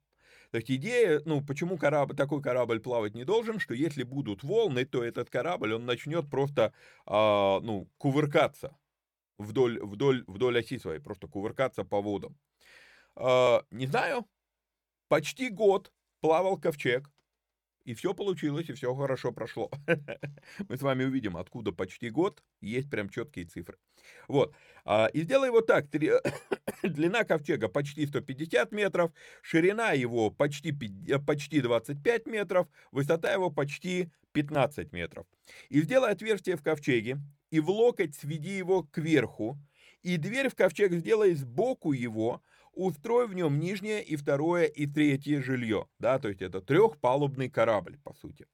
То 0.53 0.57
есть 0.59 0.71
идея, 0.71 1.21
ну, 1.27 1.45
почему 1.45 1.77
корабль, 1.77 2.17
такой 2.17 2.43
корабль 2.43 2.81
плавать 2.81 3.15
не 3.15 3.25
должен, 3.25 3.61
что 3.61 3.75
если 3.75 4.05
будут 4.05 4.43
волны, 4.43 4.85
то 4.85 5.05
этот 5.05 5.29
корабль, 5.31 5.75
он 5.75 5.85
начнет 5.85 6.31
просто, 6.31 6.73
а, 7.05 7.61
ну, 7.61 7.91
кувыркаться 7.99 8.77
вдоль, 9.41 9.81
вдоль, 9.83 10.25
вдоль 10.27 10.59
оси 10.59 10.79
своей, 10.79 11.01
просто 11.01 11.27
кувыркаться 11.27 11.85
по 11.85 12.01
водам. 12.01 12.37
Э, 13.17 13.61
не 13.71 13.87
знаю, 13.87 14.27
почти 15.09 15.49
год 15.49 15.93
плавал 16.21 16.59
ковчег, 16.59 17.11
и 17.85 17.95
все 17.95 18.15
получилось, 18.15 18.69
и 18.69 18.73
все 18.73 18.95
хорошо 18.95 19.33
прошло. 19.33 19.71
Мы 20.69 20.77
с 20.77 20.83
вами 20.83 21.05
увидим, 21.05 21.37
откуда 21.37 21.73
почти 21.73 22.11
год, 22.11 22.43
есть 22.61 22.91
прям 22.91 23.09
четкие 23.09 23.47
цифры. 23.47 23.79
Вот, 24.29 24.55
а, 24.85 25.07
и 25.07 25.23
сделай 25.23 25.49
его 25.49 25.61
так, 25.61 25.89
длина 26.83 27.25
ковчега 27.25 27.69
почти 27.69 28.07
150 28.07 28.73
метров, 28.73 29.13
ширина 29.43 29.93
его 29.93 30.31
почти, 30.31 30.73
почти 31.27 31.61
25 31.61 32.27
метров, 32.27 32.69
высота 32.93 33.33
его 33.33 33.51
почти 33.51 34.11
15 34.33 34.93
метров. 34.93 35.27
И 35.71 35.81
сделай 35.83 36.13
отверстие 36.13 36.57
в 36.57 36.63
ковчеге, 36.63 37.19
и 37.51 37.61
в 37.61 37.71
локоть 37.71 38.15
сведи 38.15 38.57
его 38.57 38.83
кверху, 38.83 39.59
и 40.03 40.17
дверь 40.17 40.49
в 40.49 40.55
ковчег 40.55 40.93
сделай 40.93 41.35
сбоку 41.35 41.93
его, 41.93 42.43
устрой 42.73 43.27
в 43.27 43.35
нем 43.35 43.59
нижнее 43.59 44.03
и 44.03 44.17
второе 44.17 44.65
и 44.65 44.87
третье 44.87 45.43
жилье, 45.43 45.87
да, 45.99 46.19
то 46.19 46.29
есть 46.29 46.43
это 46.43 46.61
трехпалубный 46.61 47.51
корабль, 47.51 47.99
по 48.03 48.15
сути. 48.15 48.47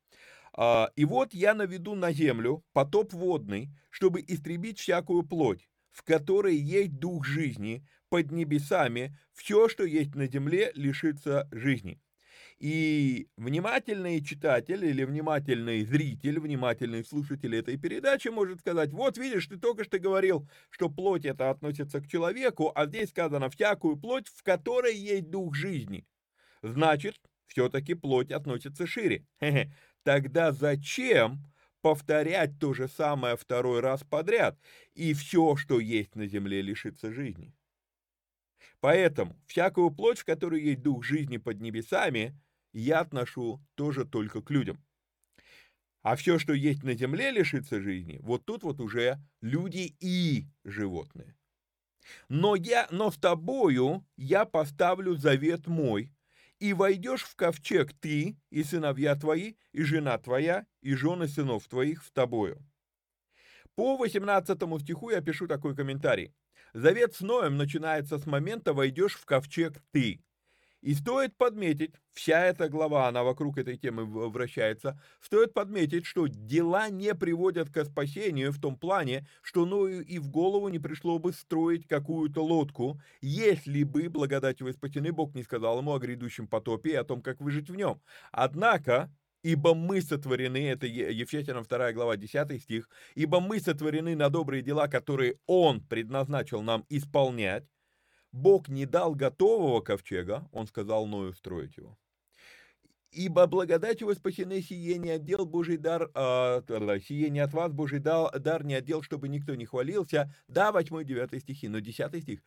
А, 0.53 0.91
и 0.97 1.05
вот 1.05 1.35
я 1.35 1.55
наведу 1.55 1.95
на 1.95 2.13
землю 2.13 2.65
потоп 2.73 3.13
водный, 3.13 3.71
чтобы 3.91 4.25
истребить 4.27 4.79
всякую 4.79 5.23
плоть, 5.23 5.69
в 5.93 6.03
которой 6.03 6.57
есть 6.57 6.99
дух 6.99 7.27
жизни, 7.27 7.87
под 8.09 8.31
небесами, 8.31 9.19
все, 9.33 9.69
что 9.69 9.85
есть 9.85 10.15
на 10.15 10.27
земле, 10.27 10.71
лишится 10.75 11.49
жизни. 11.51 12.01
И 12.59 13.29
внимательный 13.37 14.25
читатель 14.25 14.83
или 14.83 15.05
внимательный 15.05 15.85
зритель, 15.85 16.41
внимательный 16.41 17.05
слушатель 17.05 17.55
этой 17.55 17.77
передачи 17.77 18.29
может 18.29 18.61
сказать, 18.61 18.93
вот 18.93 19.19
видишь, 19.19 19.47
ты 19.47 19.59
только 19.59 19.85
что 19.85 19.99
говорил, 19.99 20.49
что 20.71 20.89
плоть 20.89 21.27
это 21.27 21.51
относится 21.51 22.01
к 22.01 22.09
человеку, 22.09 22.73
а 22.75 22.87
здесь 22.87 23.11
сказано 23.11 23.51
всякую 23.51 23.99
плоть, 23.99 24.29
в 24.29 24.43
которой 24.43 24.97
есть 24.97 25.29
дух 25.29 25.55
жизни. 25.55 26.07
Значит, 26.63 27.21
все-таки 27.47 27.93
плоть 27.93 28.33
относится 28.33 28.87
шире. 28.87 29.27
Тогда 30.03 30.53
зачем 30.53 31.45
повторять 31.83 32.59
то 32.59 32.73
же 32.73 32.89
самое 32.89 33.37
второй 33.37 33.81
раз 33.81 34.03
подряд, 34.03 34.59
и 34.95 35.13
все, 35.13 35.57
что 35.57 35.79
есть 35.79 36.15
на 36.15 36.27
земле, 36.27 36.63
лишится 36.63 37.13
жизни? 37.13 37.53
Поэтому 38.81 39.37
всякую 39.47 39.91
плоть, 39.91 40.19
в 40.19 40.25
которой 40.25 40.63
есть 40.63 40.83
дух 40.83 41.05
жизни 41.05 41.37
под 41.37 41.61
небесами, 41.61 42.39
я 42.81 43.01
отношу 43.01 43.61
тоже 43.75 44.05
только 44.05 44.43
к 44.43 44.51
людям. 44.51 44.83
А 46.03 46.15
все, 46.15 46.39
что 46.39 46.53
есть 46.53 46.83
на 46.85 46.95
земле, 46.95 47.31
лишится 47.31 47.81
жизни, 47.81 48.19
вот 48.23 48.45
тут 48.45 48.63
вот 48.63 48.81
уже 48.81 49.19
люди 49.41 49.97
и 49.99 50.47
животные. 50.65 51.37
Но, 52.29 52.55
я, 52.55 52.87
но 52.91 53.11
с 53.11 53.17
тобою 53.17 54.07
я 54.17 54.45
поставлю 54.45 55.17
завет 55.17 55.67
мой, 55.67 56.13
и 56.61 56.73
войдешь 56.73 57.25
в 57.25 57.35
ковчег 57.35 57.93
ты, 57.95 58.37
и 58.51 58.63
сыновья 58.63 59.17
твои, 59.17 59.55
и 59.73 59.83
жена 59.83 60.17
твоя, 60.19 60.67
и 60.81 60.95
жены 60.95 61.27
сынов 61.27 61.67
твоих 61.67 62.05
с 62.05 62.11
тобою. 62.13 62.65
По 63.75 63.97
18 63.97 64.59
стиху 64.81 65.11
я 65.11 65.21
пишу 65.21 65.49
такой 65.49 65.75
комментарий. 65.75 66.33
Завет 66.73 67.15
с 67.15 67.21
Ноем 67.21 67.57
начинается 67.57 68.19
с 68.19 68.27
момента 68.27 68.73
«войдешь 68.73 69.17
в 69.17 69.25
ковчег 69.25 69.83
ты». 69.91 70.23
И 70.83 70.95
стоит 70.95 71.37
подметить, 71.37 71.95
вся 72.13 72.45
эта 72.45 72.69
глава, 72.69 73.09
она 73.09 73.25
вокруг 73.25 73.59
этой 73.59 73.77
темы 73.77 74.05
вращается, 74.05 75.01
стоит 75.21 75.55
подметить, 75.55 76.07
что 76.07 76.27
дела 76.27 76.89
не 76.91 77.15
приводят 77.15 77.71
к 77.71 77.85
спасению 77.85 78.53
в 78.53 78.61
том 78.61 78.79
плане, 78.79 79.27
что 79.43 79.65
Ною 79.67 80.05
и 80.05 80.19
в 80.19 80.29
голову 80.31 80.69
не 80.69 80.79
пришло 80.79 81.19
бы 81.19 81.33
строить 81.33 81.87
какую-то 81.87 82.45
лодку, 82.45 83.01
если 83.21 83.83
бы 83.83 84.09
благодатью 84.09 84.67
вы 84.67 84.73
спасены, 84.73 85.13
Бог 85.13 85.35
не 85.35 85.43
сказал 85.43 85.79
ему 85.79 85.95
о 85.95 85.99
грядущем 85.99 86.47
потопе 86.47 86.91
и 86.91 86.95
о 86.95 87.05
том, 87.05 87.23
как 87.23 87.41
выжить 87.41 87.71
в 87.71 87.75
нем. 87.75 88.01
Однако, 88.31 89.11
Ибо 89.47 89.75
мы 89.75 90.03
сотворены, 90.03 90.71
это 90.71 90.89
Ефесянам 90.89 91.63
2 91.63 91.93
глава 91.93 92.17
10 92.17 92.61
стих, 92.61 92.89
ибо 93.15 93.39
мы 93.39 93.61
сотворены 93.61 94.17
на 94.17 94.29
добрые 94.29 94.61
дела, 94.61 94.89
которые 94.89 95.39
Он 95.47 95.81
предназначил 95.81 96.63
нам 96.63 96.85
исполнять, 96.89 97.65
Бог 98.37 98.69
не 98.69 98.85
дал 98.85 99.15
готового 99.15 99.81
ковчега, 99.81 100.47
он 100.53 100.67
сказал 100.67 101.07
Ною 101.07 101.33
строить 101.33 101.77
его. 101.77 101.97
Ибо 103.11 103.47
благодатью 103.47 104.09
вы 104.09 104.15
спасены 104.15 104.61
сие 104.61 104.99
не 104.99 105.11
отдел 105.11 105.47
Божий 105.47 105.79
дар, 105.79 106.11
а, 106.13 106.63
сие 107.01 107.31
не 107.31 107.41
от 107.41 107.55
вас 107.55 107.73
Божий 107.73 107.99
дар, 107.99 108.39
дар 108.39 108.63
не 108.63 108.75
отдел, 108.75 109.03
чтобы 109.03 109.29
никто 109.29 109.55
не 109.55 109.65
хвалился. 109.65 110.31
Да, 110.49 110.71
8-9 110.71 111.41
стихи, 111.41 111.69
но 111.69 111.79
10 111.79 112.23
стих. 112.23 112.41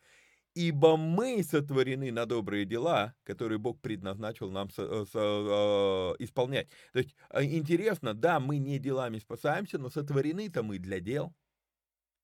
Ибо 0.54 0.96
мы 0.96 1.42
сотворены 1.42 2.12
на 2.12 2.24
добрые 2.24 2.64
дела, 2.66 3.14
которые 3.24 3.58
Бог 3.58 3.80
предназначил 3.80 4.50
нам 4.50 4.70
со, 4.70 5.04
со, 5.06 6.14
э, 6.20 6.22
исполнять. 6.22 6.68
То 6.92 7.00
есть 7.00 7.16
а, 7.30 7.42
интересно, 7.42 8.14
да, 8.14 8.38
мы 8.38 8.58
не 8.58 8.78
делами 8.78 9.18
спасаемся, 9.18 9.78
но 9.78 9.90
сотворены-то 9.90 10.62
мы 10.62 10.78
для 10.78 11.00
дел. 11.00 11.34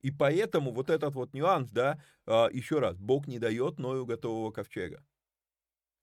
И 0.03 0.11
поэтому 0.11 0.73
вот 0.73 0.91
этот 0.91 1.15
вот 1.15 1.35
нюанс, 1.35 1.71
да, 1.71 2.01
а, 2.27 2.49
еще 2.53 2.79
раз, 2.81 2.99
Бог 2.99 3.27
не 3.27 3.39
дает 3.39 3.79
Ною 3.79 4.07
готового 4.07 4.51
ковчега. 4.53 5.03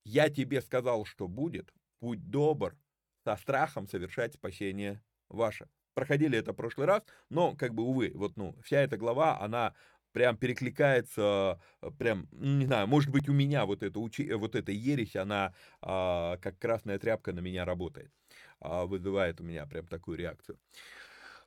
Я 0.06 0.30
тебе 0.30 0.62
сказал, 0.62 1.06
что 1.06 1.28
будет, 1.28 1.74
будь 2.02 2.30
добр, 2.30 2.78
со 3.24 3.36
страхом 3.38 3.88
совершать 3.88 4.34
спасение 4.34 5.02
ваше. 5.30 5.70
проходили 5.94 6.38
это 6.38 6.54
в 6.54 6.56
прошлый 6.56 6.88
раз, 6.88 7.04
но, 7.30 7.56
как 7.56 7.74
бы, 7.74 7.84
увы, 7.84 8.12
вот, 8.16 8.36
ну, 8.36 8.58
вся 8.64 8.82
эта 8.82 8.98
глава, 8.98 9.40
она 9.40 9.76
прям 10.12 10.38
перекликается, 10.38 11.60
э, 11.82 11.92
прям, 11.98 12.28
ну, 12.32 12.58
не 12.58 12.66
знаю, 12.66 12.88
может 12.88 13.12
быть, 13.12 13.30
у 13.30 13.34
меня 13.34 13.66
вот 13.66 13.84
эта, 13.84 14.00
учи, 14.00 14.32
вот 14.34 14.56
эта 14.56 14.72
ересь, 14.72 15.16
она 15.16 15.54
а, 15.82 16.38
как 16.38 16.58
красная 16.60 17.00
тряпка 17.00 17.32
на 17.34 17.40
меня 17.42 17.64
работает, 17.66 18.12
а, 18.60 18.86
вызывает 18.86 19.40
у 19.42 19.44
меня 19.44 19.66
прям 19.68 19.88
такую 19.88 20.18
реакцию. 20.18 20.60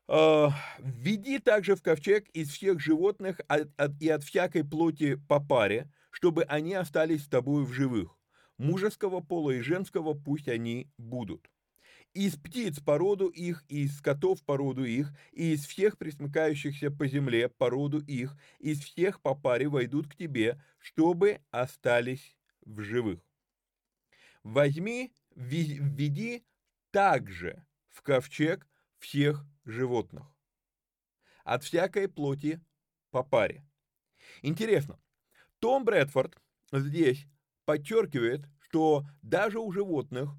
Введи 0.09 1.39
также 1.39 1.75
в 1.75 1.83
ковчег 1.83 2.29
из 2.31 2.51
всех 2.51 2.81
животных 2.81 3.41
от, 3.49 3.69
от, 3.77 4.01
и 4.01 4.09
от 4.09 4.23
всякой 4.23 4.65
плоти 4.65 5.17
по 5.29 5.41
паре, 5.41 5.91
чтобы 6.11 6.45
они 6.45 6.75
остались 6.75 7.25
с 7.25 7.29
тобой 7.29 7.65
в 7.65 7.73
живых. 7.73 8.17
Мужеского 8.57 9.21
пола 9.21 9.51
и 9.51 9.61
женского 9.61 10.15
пусть 10.15 10.49
они 10.49 10.89
будут 10.97 11.51
из 12.17 12.35
птиц 12.37 12.81
породу 12.81 13.29
их, 13.29 13.63
и 13.69 13.83
из 13.83 13.99
скотов 13.99 14.43
породу 14.43 14.87
их, 14.87 15.13
и 15.33 15.53
из 15.53 15.67
всех 15.67 15.99
присмыкающихся 15.99 16.91
по 16.91 17.07
земле 17.07 17.51
породу 17.51 18.01
их, 18.01 18.35
из 18.59 18.81
всех 18.81 19.21
по 19.21 19.35
паре 19.35 19.69
войдут 19.69 20.09
к 20.09 20.17
тебе, 20.17 20.59
чтобы 20.79 21.41
остались 21.51 22.35
в 22.63 22.81
живых. 22.81 23.21
Возьми, 24.43 25.13
введи 25.35 26.47
также 26.91 27.67
в 27.91 28.01
ковчег 28.01 28.67
всех 28.99 29.45
животных, 29.67 30.25
от 31.45 31.63
всякой 31.65 32.09
плоти 32.09 32.65
по 33.11 33.23
паре. 33.23 33.65
Интересно, 34.43 34.99
Том 35.59 35.85
Брэдфорд 35.85 36.41
здесь 36.73 37.27
подчеркивает, 37.65 38.47
что 38.61 39.05
даже 39.23 39.59
у 39.59 39.71
животных 39.73 40.31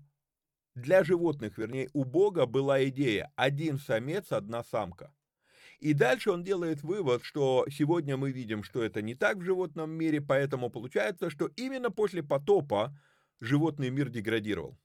для 0.76 1.04
животных, 1.04 1.58
вернее, 1.58 1.90
у 1.94 2.04
Бога 2.04 2.46
была 2.46 2.84
идея 2.86 3.32
один 3.36 3.80
самец, 3.80 4.32
одна 4.32 4.64
самка. 4.64 5.14
И 5.80 5.94
дальше 5.94 6.32
он 6.32 6.44
делает 6.44 6.82
вывод, 6.82 7.24
что 7.24 7.66
сегодня 7.70 8.18
мы 8.18 8.32
видим, 8.32 8.64
что 8.64 8.82
это 8.82 9.02
не 9.02 9.16
так 9.16 9.38
в 9.38 9.44
животном 9.44 9.92
мире, 9.92 10.22
поэтому 10.22 10.70
получается, 10.70 11.30
что 11.30 11.48
именно 11.56 11.92
после 11.92 12.24
потопа 12.24 12.98
животный 13.40 13.90
мир 13.90 14.10
деградировал. 14.10 14.78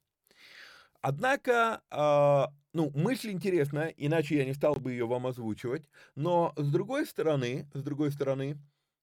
Однако, 1.00 1.83
э, 1.90 2.62
ну, 2.72 2.90
мысль 2.94 3.30
интересная, 3.30 3.88
иначе 3.96 4.37
я 4.37 4.44
не 4.44 4.54
стал 4.54 4.74
бы 4.76 4.92
ее 4.92 5.06
вам 5.06 5.26
озвучивать, 5.26 5.87
но 6.14 6.52
с 6.56 6.70
другой 6.70 7.06
стороны, 7.06 7.68
с 7.74 7.82
другой 7.82 8.12
стороны, 8.12 8.58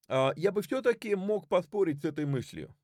э, 0.08 0.30
я 0.36 0.52
бы 0.52 0.62
все-таки 0.62 1.16
мог 1.16 1.48
поспорить 1.48 2.02
с 2.02 2.06
этой 2.06 2.26
мыслью. 2.26 2.76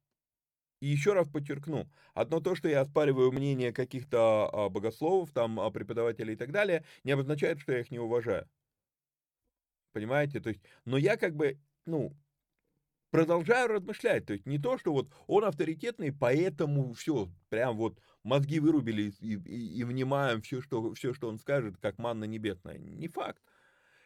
И 0.81 0.87
еще 0.87 1.13
раз 1.13 1.27
подчеркну, 1.27 1.89
одно 2.13 2.39
то, 2.41 2.53
что 2.53 2.67
я 2.67 2.81
оспариваю 2.81 3.31
мнение 3.31 3.71
каких-то 3.73 4.49
а, 4.51 4.69
богословов, 4.69 5.31
там, 5.31 5.59
а, 5.59 5.71
преподавателей 5.71 6.33
и 6.33 6.37
так 6.37 6.51
далее, 6.51 6.83
не 7.03 7.11
обозначает, 7.13 7.59
что 7.59 7.71
я 7.71 7.79
их 7.79 7.91
не 7.91 7.99
уважаю. 7.99 8.47
Понимаете? 9.93 10.39
То 10.41 10.49
есть, 10.49 10.61
но 10.83 10.97
я 10.97 11.17
как 11.17 11.35
бы, 11.35 11.57
ну, 11.85 12.13
продолжаю 13.11 13.67
размышлять. 13.69 14.25
То 14.25 14.33
есть 14.33 14.45
не 14.45 14.59
то, 14.59 14.77
что 14.77 14.93
вот 14.93 15.09
он 15.27 15.43
авторитетный, 15.45 16.11
поэтому 16.11 16.93
все, 16.93 17.29
прям 17.49 17.77
вот 17.77 17.99
мозги 18.23 18.59
вырубили 18.59 19.13
и, 19.19 19.35
и, 19.35 19.79
и 19.79 19.83
внимаем 19.83 20.41
все 20.41 20.61
что, 20.61 20.93
все, 20.93 21.13
что 21.13 21.29
он 21.29 21.39
скажет, 21.39 21.77
как 21.81 21.97
манна 21.97 22.25
небесная. 22.25 22.77
Не 22.77 23.07
факт. 23.07 23.41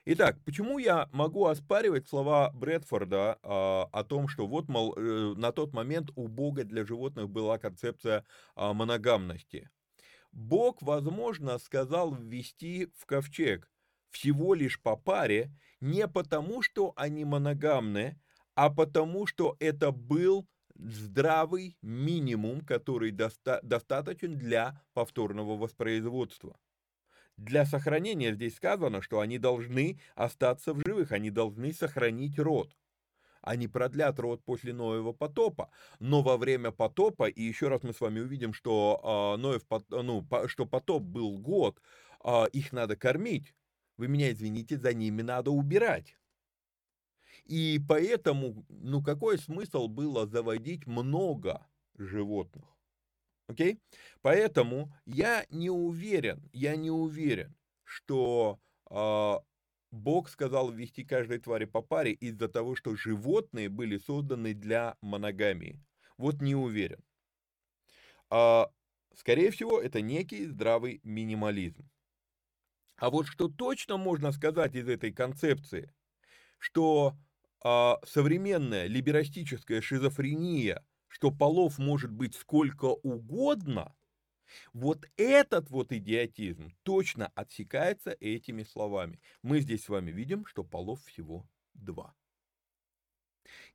Итак, 0.06 0.38
почему 0.44 0.80
я 0.80 1.08
могу 1.12 1.46
оспаривать 1.46 2.08
слова 2.08 2.52
Брэдфорда 2.52 3.38
э, 3.42 3.48
о 3.48 4.04
том, 4.08 4.28
что 4.28 4.48
вот, 4.48 4.68
мол, 4.68 4.96
э, 4.98 5.34
на 5.36 5.52
тот 5.52 5.74
момент 5.74 6.10
у 6.16 6.28
Бога 6.28 6.64
для 6.64 6.84
животных 6.84 7.30
была 7.30 7.60
концепция 7.60 8.26
э, 8.56 8.74
моногамности? 8.74 9.70
Бог, 10.32 10.82
возможно, 10.82 11.58
сказал 11.60 12.16
ввести 12.16 12.88
в 12.98 13.06
ковчег 13.06 13.70
всего 14.10 14.54
лишь 14.54 14.82
по 14.82 14.96
паре, 14.96 15.52
не 15.82 16.08
потому, 16.08 16.62
что 16.62 16.94
они 16.96 17.26
моногамны, 17.26 18.20
а 18.60 18.70
потому, 18.70 19.26
что 19.26 19.56
это 19.62 19.94
был 19.94 20.46
здравый 20.76 21.78
минимум, 21.82 22.60
который 22.60 23.12
доста 23.12 23.62
достаточен 23.64 24.38
для 24.38 24.84
повторного 24.94 25.56
воспроизводства. 25.56 26.58
Для 27.38 27.66
сохранения 27.66 28.34
здесь 28.34 28.58
сказано, 28.58 29.02
что 29.02 29.22
они 29.22 29.38
должны 29.38 30.02
остаться 30.14 30.74
в 30.74 30.82
живых, 30.86 31.14
они 31.14 31.30
должны 31.32 31.72
сохранить 31.72 32.38
род. 32.38 32.76
Они 33.42 33.70
продлят 33.70 34.20
род 34.20 34.44
после 34.44 34.74
Ноева 34.74 35.14
потопа, 35.14 35.72
но 36.00 36.22
во 36.22 36.36
время 36.36 36.72
потопа, 36.72 37.30
и 37.30 37.42
еще 37.42 37.70
раз 37.70 37.84
мы 37.84 37.94
с 37.94 38.02
вами 38.02 38.20
увидим, 38.20 38.52
что, 38.52 39.36
э, 39.38 39.42
Ноев, 39.42 39.64
ну, 39.90 40.28
что 40.48 40.66
потоп 40.66 41.04
был 41.04 41.38
год, 41.38 41.82
э, 42.26 42.44
их 42.52 42.74
надо 42.74 42.98
кормить. 42.98 43.56
Вы 43.96 44.10
меня 44.10 44.34
извините, 44.34 44.78
за 44.78 44.94
ними 44.94 45.22
надо 45.22 45.52
убирать. 45.52 46.19
И 47.46 47.80
поэтому, 47.88 48.66
ну 48.70 49.02
какой 49.04 49.38
смысл 49.38 49.88
было 49.88 50.28
заводить 50.28 50.88
много 50.88 51.66
животных? 51.98 52.66
Окей? 53.48 53.74
Okay? 53.74 53.80
Поэтому 54.22 54.94
я 55.06 55.46
не 55.50 55.70
уверен, 55.70 56.50
я 56.54 56.76
не 56.76 56.92
уверен, 56.92 57.56
что 57.84 58.60
э, 58.92 59.36
Бог 59.92 60.30
сказал 60.30 60.72
ввести 60.72 61.04
каждой 61.04 61.40
твари 61.40 61.66
по 61.66 61.82
паре 61.82 62.12
из-за 62.12 62.48
того, 62.48 62.76
что 62.76 62.96
животные 62.96 63.70
были 63.70 63.98
созданы 63.98 64.54
для 64.54 64.96
моногамии. 65.02 65.84
Вот 66.18 66.42
не 66.42 66.56
уверен. 66.56 67.04
А, 68.30 68.70
скорее 69.16 69.50
всего, 69.52 69.80
это 69.82 70.02
некий 70.02 70.46
здравый 70.46 71.02
минимализм. 71.04 71.90
А 72.98 73.10
вот 73.10 73.28
что 73.28 73.48
точно 73.48 73.98
можно 73.98 74.32
сказать 74.32 74.76
из 74.76 74.88
этой 74.88 75.12
концепции, 75.12 75.92
что 76.60 77.16
а, 77.62 78.00
современная 78.06 78.88
либерастическая 78.88 79.82
шизофрения 79.82 80.84
что 81.10 81.32
полов 81.32 81.78
может 81.80 82.12
быть 82.12 82.36
сколько 82.36 82.86
угодно, 82.86 83.94
вот 84.74 85.06
этот 85.18 85.70
вот 85.70 85.92
идиотизм 85.92 86.72
точно 86.84 87.28
отсекается 87.36 88.16
этими 88.20 88.64
словами. 88.64 89.20
Мы 89.44 89.60
здесь 89.60 89.84
с 89.84 89.90
вами 89.90 90.12
видим, 90.12 90.46
что 90.46 90.64
полов 90.64 91.04
всего 91.06 91.48
два. 91.74 92.16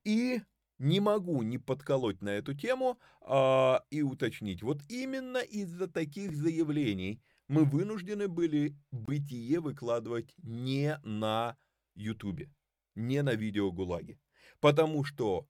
И 0.05 0.41
не 0.79 1.01
могу 1.01 1.43
не 1.43 1.59
подколоть 1.59 2.23
на 2.23 2.31
эту 2.31 2.55
тему 2.55 2.99
а, 3.21 3.85
и 3.91 4.03
уточнить. 4.03 4.63
Вот 4.63 4.81
именно 4.89 5.39
из-за 5.39 5.87
таких 5.87 6.35
заявлений 6.35 7.23
мы 7.47 7.65
вынуждены 7.65 8.27
были 8.27 8.77
бытие 8.91 9.61
выкладывать 9.61 10.35
не 10.39 10.99
на 11.05 11.57
Ютубе, 11.95 12.51
не 12.95 13.23
на 13.23 13.35
видео 13.35 13.73
ГУЛАГе. 13.73 14.19
Потому 14.61 15.05
что 15.05 15.47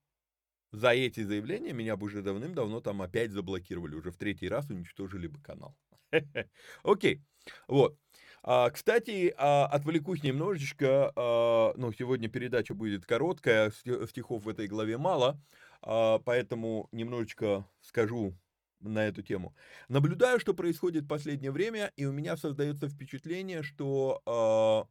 за 0.73 0.91
эти 0.91 1.23
заявления 1.23 1.73
меня 1.73 1.97
бы 1.97 2.07
уже 2.07 2.23
давным-давно 2.23 2.81
там 2.81 3.01
опять 3.03 3.31
заблокировали, 3.31 3.95
уже 3.95 4.11
в 4.11 4.17
третий 4.17 4.49
раз 4.49 4.71
уничтожили 4.71 5.29
бы 5.29 5.41
канал. 5.41 5.77
Окей, 6.83 7.23
вот. 7.69 7.97
А, 8.43 8.71
кстати, 8.71 9.33
а, 9.39 9.67
отвлекусь 9.67 10.23
немножечко, 10.23 11.13
а, 11.17 11.73
ну, 11.77 11.93
сегодня 11.93 12.29
передача 12.29 12.75
будет 12.75 13.07
короткая, 13.07 13.71
стихов 13.71 14.45
в 14.45 14.49
этой 14.49 14.67
главе 14.67 14.99
мало, 14.99 15.41
поэтому 15.81 16.89
немножечко 16.93 17.67
скажу 17.81 18.35
на 18.81 19.07
эту 19.07 19.23
тему. 19.23 19.55
Наблюдаю, 19.89 20.41
что 20.41 20.55
происходит 20.55 21.05
в 21.05 21.09
последнее 21.09 21.53
время, 21.53 21.93
и 21.97 22.05
у 22.05 22.13
меня 22.13 22.37
создается 22.37 22.89
впечатление, 22.89 23.63
что, 23.63 24.89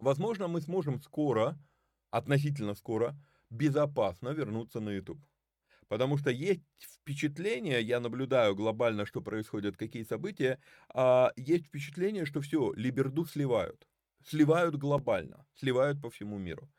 возможно, 0.00 0.48
мы 0.48 0.60
сможем 0.60 1.00
скоро, 1.00 1.56
относительно 2.10 2.74
скоро, 2.74 3.16
безопасно 3.50 4.30
вернуться 4.30 4.80
на 4.80 4.90
YouTube. 4.90 5.20
Потому 5.88 6.18
что 6.18 6.30
есть 6.30 6.62
впечатление, 6.80 7.80
я 7.82 8.00
наблюдаю 8.00 8.54
глобально, 8.54 9.06
что 9.06 9.22
происходят, 9.22 9.76
какие 9.76 10.02
события, 10.04 10.60
а 10.92 11.32
есть 11.36 11.66
впечатление, 11.66 12.26
что 12.26 12.40
все, 12.40 12.72
либерду 12.74 13.24
сливают. 13.24 13.88
Сливают 14.22 14.76
глобально, 14.76 15.46
сливают 15.54 16.02
по 16.02 16.10
всему 16.10 16.38
миру. 16.38 16.70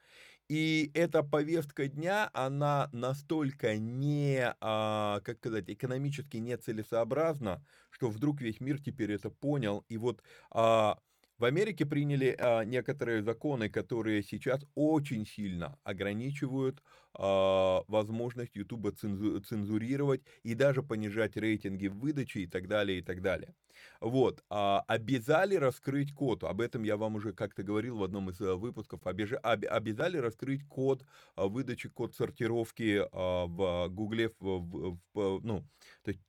И 0.49 0.91
эта 0.95 1.23
повестка 1.23 1.87
дня, 1.87 2.29
она 2.33 2.89
настолько 2.91 3.77
не, 3.77 4.55
а, 4.61 5.21
как 5.21 5.37
сказать, 5.37 5.65
экономически 5.69 6.37
нецелесообразна, 6.37 7.63
что 7.91 8.09
вдруг 8.09 8.41
весь 8.41 8.59
мир 8.59 8.81
теперь 8.81 9.11
это 9.11 9.29
понял. 9.29 9.85
И 9.89 9.97
вот 9.97 10.23
а, 10.51 10.97
в 11.39 11.45
Америке 11.45 11.85
приняли 11.85 12.35
а, 12.37 12.63
некоторые 12.63 13.23
законы, 13.23 13.69
которые 13.69 14.23
сейчас 14.23 14.61
очень 14.75 15.25
сильно 15.25 15.79
ограничивают 15.83 16.83
а, 17.13 17.83
возможность 17.87 18.55
YouTube 18.55 18.95
цензу, 18.97 19.39
цензурировать 19.39 20.21
и 20.43 20.53
даже 20.53 20.83
понижать 20.83 21.37
рейтинги 21.37 21.87
в 21.87 21.97
выдаче 21.97 22.41
и 22.41 22.47
так 22.47 22.67
далее, 22.67 22.99
и 22.99 23.01
так 23.01 23.21
далее. 23.21 23.55
Вот, 24.01 24.43
а, 24.49 24.83
обязали 24.87 25.55
раскрыть 25.55 26.13
код, 26.13 26.43
об 26.43 26.61
этом 26.61 26.83
я 26.83 26.97
вам 26.97 27.15
уже 27.15 27.33
как-то 27.33 27.63
говорил 27.63 27.97
в 27.97 28.03
одном 28.03 28.29
из 28.29 28.39
э, 28.41 28.55
выпусков, 28.55 29.05
обеж, 29.07 29.33
об, 29.41 29.65
обязали 29.65 30.17
раскрыть 30.17 30.67
код 30.67 31.05
а, 31.35 31.47
выдачи, 31.47 31.89
код 31.89 32.15
сортировки 32.15 33.01
а, 33.11 33.45
в 33.45 33.87
Гугле, 33.89 34.29
в, 34.39 34.59
в, 34.59 34.99
в, 35.13 35.39
ну, 35.43 35.65
то 36.03 36.11
есть 36.11 36.21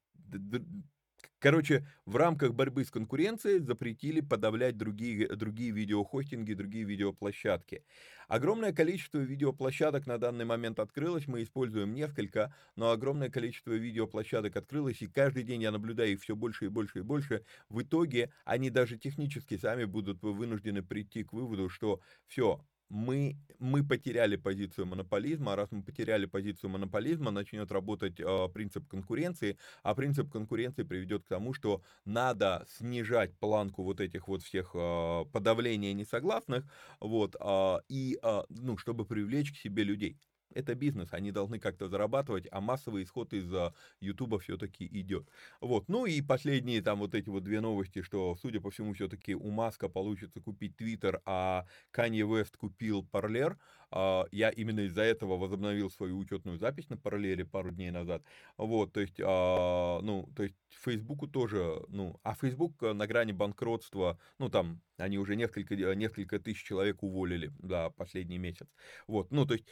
Короче, 1.41 1.87
в 2.05 2.17
рамках 2.17 2.53
борьбы 2.53 2.85
с 2.85 2.91
конкуренцией 2.91 3.61
запретили 3.61 4.21
подавлять 4.21 4.77
другие, 4.77 5.27
другие 5.27 5.71
видеохостинги, 5.71 6.53
другие 6.53 6.85
видеоплощадки. 6.85 7.83
Огромное 8.29 8.73
количество 8.75 9.19
видеоплощадок 9.19 10.07
на 10.07 10.19
данный 10.19 10.45
момент 10.45 10.79
открылось, 10.79 11.27
мы 11.27 11.43
используем 11.43 11.95
несколько, 11.95 12.55
но 12.77 12.91
огромное 12.91 13.31
количество 13.31 13.73
видеоплощадок 13.73 14.55
открылось, 14.55 15.01
и 15.01 15.07
каждый 15.07 15.43
день 15.43 15.63
я 15.63 15.71
наблюдаю 15.71 16.13
их 16.13 16.21
все 16.21 16.37
больше 16.37 16.67
и 16.67 16.69
больше 16.69 16.99
и 16.99 17.03
больше. 17.03 17.45
В 17.71 17.81
итоге 17.83 18.33
они 18.45 18.69
даже 18.69 18.99
технически 18.99 19.57
сами 19.57 19.85
будут 19.85 20.23
вынуждены 20.23 20.83
прийти 20.83 21.25
к 21.25 21.33
выводу, 21.33 21.71
что 21.71 22.03
все, 22.27 22.63
мы, 22.91 23.37
мы 23.59 23.85
потеряли 23.87 24.37
позицию 24.37 24.87
монополизма, 24.87 25.53
а 25.53 25.57
раз 25.57 25.71
мы 25.71 25.83
потеряли 25.83 26.27
позицию 26.27 26.71
монополизма, 26.71 27.31
начнет 27.31 27.71
работать 27.73 28.21
э, 28.21 28.49
принцип 28.53 28.87
конкуренции, 28.89 29.57
а 29.83 29.95
принцип 29.95 30.31
конкуренции 30.31 30.83
приведет 30.83 31.25
к 31.25 31.29
тому, 31.29 31.55
что 31.55 31.83
надо 32.05 32.67
снижать 32.69 33.39
планку 33.39 33.85
вот 33.85 34.01
этих 34.01 34.29
вот 34.29 34.43
всех 34.43 34.73
э, 34.75 35.25
подавления 35.33 35.95
несогласных, 35.95 36.65
вот, 37.01 37.37
э, 37.41 37.77
и, 37.89 38.19
э, 38.23 38.43
ну, 38.49 38.77
чтобы 38.77 39.07
привлечь 39.07 39.53
к 39.53 39.57
себе 39.57 39.85
людей. 39.85 40.19
Это 40.55 40.75
бизнес, 40.75 41.13
они 41.13 41.31
должны 41.31 41.59
как-то 41.59 41.89
зарабатывать, 41.89 42.47
а 42.51 42.61
массовый 42.61 43.05
исход 43.05 43.33
из 43.33 43.53
Ютуба 44.01 44.39
все-таки 44.39 44.87
идет. 44.87 45.29
Вот, 45.61 45.89
ну 45.89 46.07
и 46.07 46.21
последние 46.23 46.83
там 46.83 46.99
вот 46.99 47.15
эти 47.15 47.29
вот 47.29 47.45
две 47.45 47.61
новости, 47.61 48.03
что, 48.03 48.37
судя 48.37 48.61
по 48.61 48.71
всему, 48.71 48.93
все-таки 48.95 49.35
у 49.35 49.51
Маска 49.51 49.89
получится 49.89 50.41
купить 50.41 50.77
Твиттер, 50.77 51.21
а 51.25 51.67
Канье 51.91 52.27
Вест 52.27 52.57
купил 52.57 53.05
Парлер. 53.05 53.59
А, 53.93 54.27
я 54.31 54.51
именно 54.51 54.81
из-за 54.81 55.03
этого 55.03 55.37
возобновил 55.37 55.91
свою 55.91 56.19
учетную 56.19 56.59
запись 56.59 56.89
на 56.89 56.97
Парлере 56.97 57.45
пару 57.45 57.71
дней 57.71 57.91
назад. 57.91 58.23
Вот, 58.57 58.93
то 58.93 59.01
есть, 59.01 59.21
а, 59.21 60.01
ну, 60.01 60.29
то 60.37 60.45
есть 60.45 60.55
Фейсбуку 60.69 61.27
тоже, 61.27 61.83
ну, 61.89 62.19
а 62.23 62.35
Фейсбук 62.35 62.81
на 62.83 63.07
грани 63.07 63.33
банкротства, 63.33 64.19
ну, 64.39 64.49
там, 64.49 64.81
они 64.97 65.19
уже 65.19 65.35
несколько, 65.35 65.75
несколько 65.95 66.39
тысяч 66.39 66.63
человек 66.63 67.03
уволили 67.03 67.53
за 67.63 67.91
последний 67.91 68.39
месяц. 68.39 68.69
Вот, 69.09 69.33
ну, 69.33 69.45
то 69.45 69.55
есть 69.55 69.67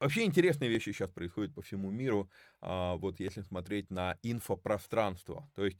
Вообще 0.00 0.24
интересные 0.24 0.68
вещи 0.70 0.90
сейчас 0.90 1.10
происходят 1.10 1.54
по 1.54 1.62
всему 1.62 1.90
миру, 1.90 2.28
а, 2.60 2.96
вот 2.96 3.20
если 3.20 3.42
смотреть 3.42 3.90
на 3.90 4.18
инфопространство. 4.22 5.48
То 5.54 5.64
есть 5.64 5.78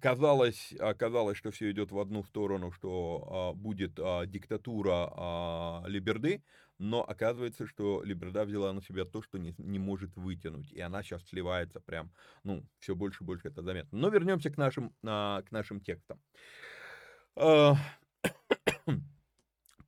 казалось, 0.00 0.74
казалось, 0.98 1.38
что 1.38 1.50
все 1.50 1.70
идет 1.70 1.92
в 1.92 1.98
одну 1.98 2.24
сторону, 2.24 2.72
что 2.72 3.28
а, 3.30 3.52
будет 3.54 3.98
а, 3.98 4.26
диктатура 4.26 5.84
Либерды, 5.86 6.42
но 6.78 7.02
оказывается, 7.02 7.66
что 7.66 8.02
Либерда 8.02 8.44
взяла 8.44 8.72
на 8.72 8.82
себя 8.82 9.04
то, 9.04 9.22
что 9.22 9.38
не, 9.38 9.54
не 9.58 9.78
может 9.78 10.16
вытянуть, 10.16 10.70
и 10.72 10.80
она 10.80 11.02
сейчас 11.02 11.24
сливается 11.26 11.80
прям, 11.80 12.12
ну, 12.44 12.64
все 12.78 12.94
больше 12.94 13.24
и 13.24 13.26
больше 13.26 13.48
это 13.48 13.62
заметно. 13.62 13.98
Но 13.98 14.08
вернемся 14.10 14.50
к 14.50 14.56
нашим, 14.56 14.92
к 15.02 15.46
нашим 15.50 15.80
текстам 15.80 16.20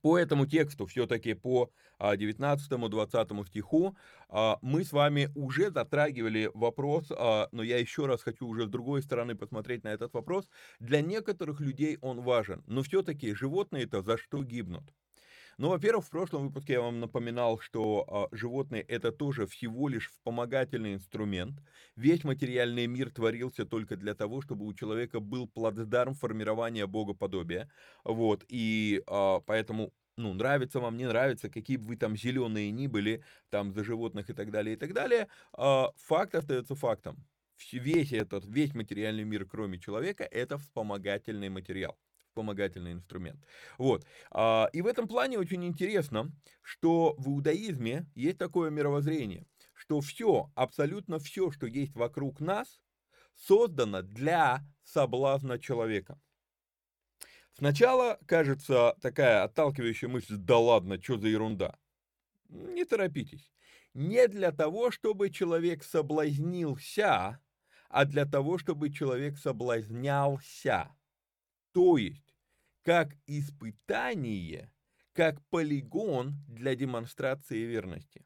по 0.01 0.17
этому 0.17 0.45
тексту, 0.45 0.85
все-таки 0.85 1.33
по 1.33 1.71
19-20 1.99 3.45
стиху, 3.45 3.95
а, 4.29 4.57
мы 4.61 4.83
с 4.83 4.91
вами 4.91 5.29
уже 5.35 5.71
затрагивали 5.71 6.49
вопрос, 6.53 7.11
а, 7.11 7.47
но 7.51 7.63
я 7.63 7.77
еще 7.77 8.05
раз 8.07 8.23
хочу 8.23 8.47
уже 8.47 8.65
с 8.65 8.69
другой 8.69 9.03
стороны 9.03 9.35
посмотреть 9.35 9.83
на 9.83 9.89
этот 9.89 10.13
вопрос. 10.13 10.49
Для 10.79 11.01
некоторых 11.01 11.59
людей 11.59 11.97
он 12.01 12.21
важен, 12.21 12.63
но 12.67 12.81
все-таки 12.83 13.33
животные-то 13.35 14.01
за 14.01 14.17
что 14.17 14.43
гибнут? 14.43 14.91
Ну, 15.61 15.69
во-первых, 15.69 16.05
в 16.05 16.09
прошлом 16.09 16.47
выпуске 16.47 16.73
я 16.73 16.81
вам 16.81 16.99
напоминал, 16.99 17.59
что 17.59 18.29
э, 18.31 18.35
животные 18.35 18.81
это 18.81 19.11
тоже 19.11 19.45
всего 19.45 19.89
лишь 19.89 20.09
вспомогательный 20.09 20.95
инструмент. 20.95 21.61
Весь 21.95 22.23
материальный 22.23 22.87
мир 22.87 23.11
творился 23.11 23.63
только 23.63 23.95
для 23.95 24.15
того, 24.15 24.41
чтобы 24.41 24.65
у 24.65 24.73
человека 24.73 25.19
был 25.19 25.47
плацдарм 25.47 26.15
формирования 26.15 26.87
богоподобия. 26.87 27.69
Вот, 28.03 28.43
и 28.47 29.03
э, 29.05 29.39
поэтому 29.45 29.93
ну, 30.17 30.33
нравится 30.33 30.79
вам, 30.79 30.97
не 30.97 31.05
нравится, 31.05 31.47
какие 31.47 31.77
бы 31.77 31.89
вы 31.89 31.95
там 31.95 32.17
зеленые 32.17 32.71
ни 32.71 32.87
были, 32.87 33.23
там, 33.51 33.71
за 33.71 33.83
животных 33.83 34.31
и 34.31 34.33
так 34.33 34.49
далее, 34.49 34.73
и 34.73 34.79
так 34.79 34.93
далее, 34.93 35.27
э, 35.55 35.83
факт 35.95 36.33
остается 36.33 36.73
фактом. 36.73 37.23
Весь 37.71 38.13
этот, 38.13 38.45
весь 38.47 38.73
материальный 38.73 39.25
мир, 39.25 39.45
кроме 39.45 39.77
человека, 39.77 40.23
это 40.23 40.57
вспомогательный 40.57 41.49
материал 41.49 41.99
вспомогательный 42.31 42.93
инструмент. 42.93 43.43
Вот. 43.77 44.05
А, 44.31 44.69
и 44.71 44.81
в 44.81 44.87
этом 44.87 45.07
плане 45.07 45.37
очень 45.37 45.65
интересно, 45.65 46.31
что 46.61 47.13
в 47.17 47.27
иудаизме 47.27 48.05
есть 48.15 48.37
такое 48.37 48.69
мировоззрение, 48.69 49.45
что 49.73 49.99
все, 49.99 50.49
абсолютно 50.55 51.19
все, 51.19 51.51
что 51.51 51.67
есть 51.67 51.95
вокруг 51.95 52.39
нас, 52.39 52.81
создано 53.35 54.01
для 54.01 54.61
соблазна 54.83 55.59
человека. 55.59 56.19
Сначала 57.53 58.17
кажется 58.25 58.95
такая 59.01 59.43
отталкивающая 59.43 60.07
мысль, 60.07 60.37
да 60.37 60.57
ладно, 60.57 61.01
что 61.01 61.17
за 61.17 61.27
ерунда. 61.27 61.77
Не 62.47 62.85
торопитесь. 62.85 63.51
Не 63.93 64.27
для 64.29 64.51
того, 64.51 64.89
чтобы 64.89 65.29
человек 65.31 65.83
соблазнился, 65.83 67.41
а 67.89 68.05
для 68.05 68.25
того, 68.25 68.57
чтобы 68.57 68.89
человек 68.89 69.37
соблазнялся. 69.37 70.95
То 71.73 71.97
есть, 71.97 72.35
как 72.83 73.15
испытание, 73.27 74.71
как 75.13 75.41
полигон 75.49 76.35
для 76.47 76.75
демонстрации 76.75 77.63
верности. 77.63 78.25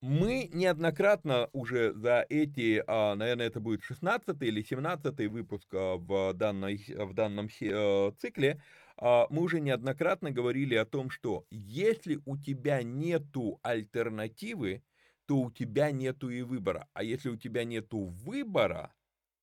Мы 0.00 0.48
неоднократно 0.52 1.48
уже 1.52 1.92
за 1.92 2.24
эти, 2.28 2.84
а, 2.86 3.16
наверное, 3.16 3.46
это 3.48 3.58
будет 3.58 3.82
16 3.82 4.40
или 4.42 4.62
17 4.62 5.26
выпуск 5.26 5.66
а, 5.74 5.96
в, 5.96 6.34
данной, 6.34 6.84
в 6.96 7.14
данном 7.14 7.48
э, 7.60 8.12
цикле, 8.16 8.62
а, 8.96 9.26
мы 9.30 9.42
уже 9.42 9.60
неоднократно 9.60 10.30
говорили 10.30 10.76
о 10.76 10.84
том, 10.84 11.10
что 11.10 11.46
если 11.50 12.20
у 12.26 12.36
тебя 12.36 12.84
нету 12.84 13.58
альтернативы, 13.62 14.82
то 15.26 15.38
у 15.40 15.50
тебя 15.50 15.90
нету 15.90 16.30
и 16.30 16.42
выбора. 16.42 16.88
А 16.94 17.02
если 17.02 17.28
у 17.28 17.36
тебя 17.36 17.64
нету 17.64 18.04
выбора, 18.04 18.94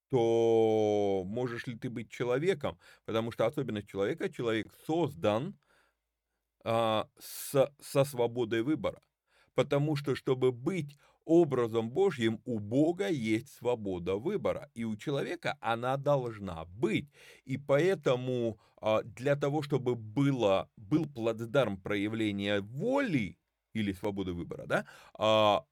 то 0.10 1.24
можешь 1.26 1.68
ли 1.68 1.78
ты 1.78 1.90
быть 1.90 2.10
человеком, 2.10 2.78
потому 3.06 3.32
что 3.32 3.46
особенность 3.46 3.88
человека, 3.90 4.30
человек 4.30 4.68
создан 4.86 5.56
а, 6.64 7.08
с, 7.20 7.72
со 7.82 8.04
свободой 8.04 8.62
выбора. 8.64 9.00
Потому 9.54 9.96
что, 9.96 10.16
чтобы 10.16 10.52
быть 10.52 10.98
образом 11.24 11.90
Божьим, 11.92 12.42
у 12.46 12.60
Бога 12.60 13.08
есть 13.08 13.50
свобода 13.54 14.16
выбора, 14.16 14.70
и 14.74 14.84
у 14.84 14.96
человека 14.96 15.58
она 15.62 15.98
должна 15.98 16.66
быть. 16.66 17.10
И 17.46 17.58
поэтому 17.58 18.60
а, 18.82 19.04
для 19.04 19.36
того, 19.36 19.62
чтобы 19.62 19.96
было, 19.96 20.70
был 20.76 21.06
плацдарм 21.06 21.78
проявления 21.82 22.62
воли 22.62 23.38
или 23.74 23.94
свободы 23.94 24.34
выбора, 24.34 24.66
да, 24.66 24.86
а, 25.18 25.66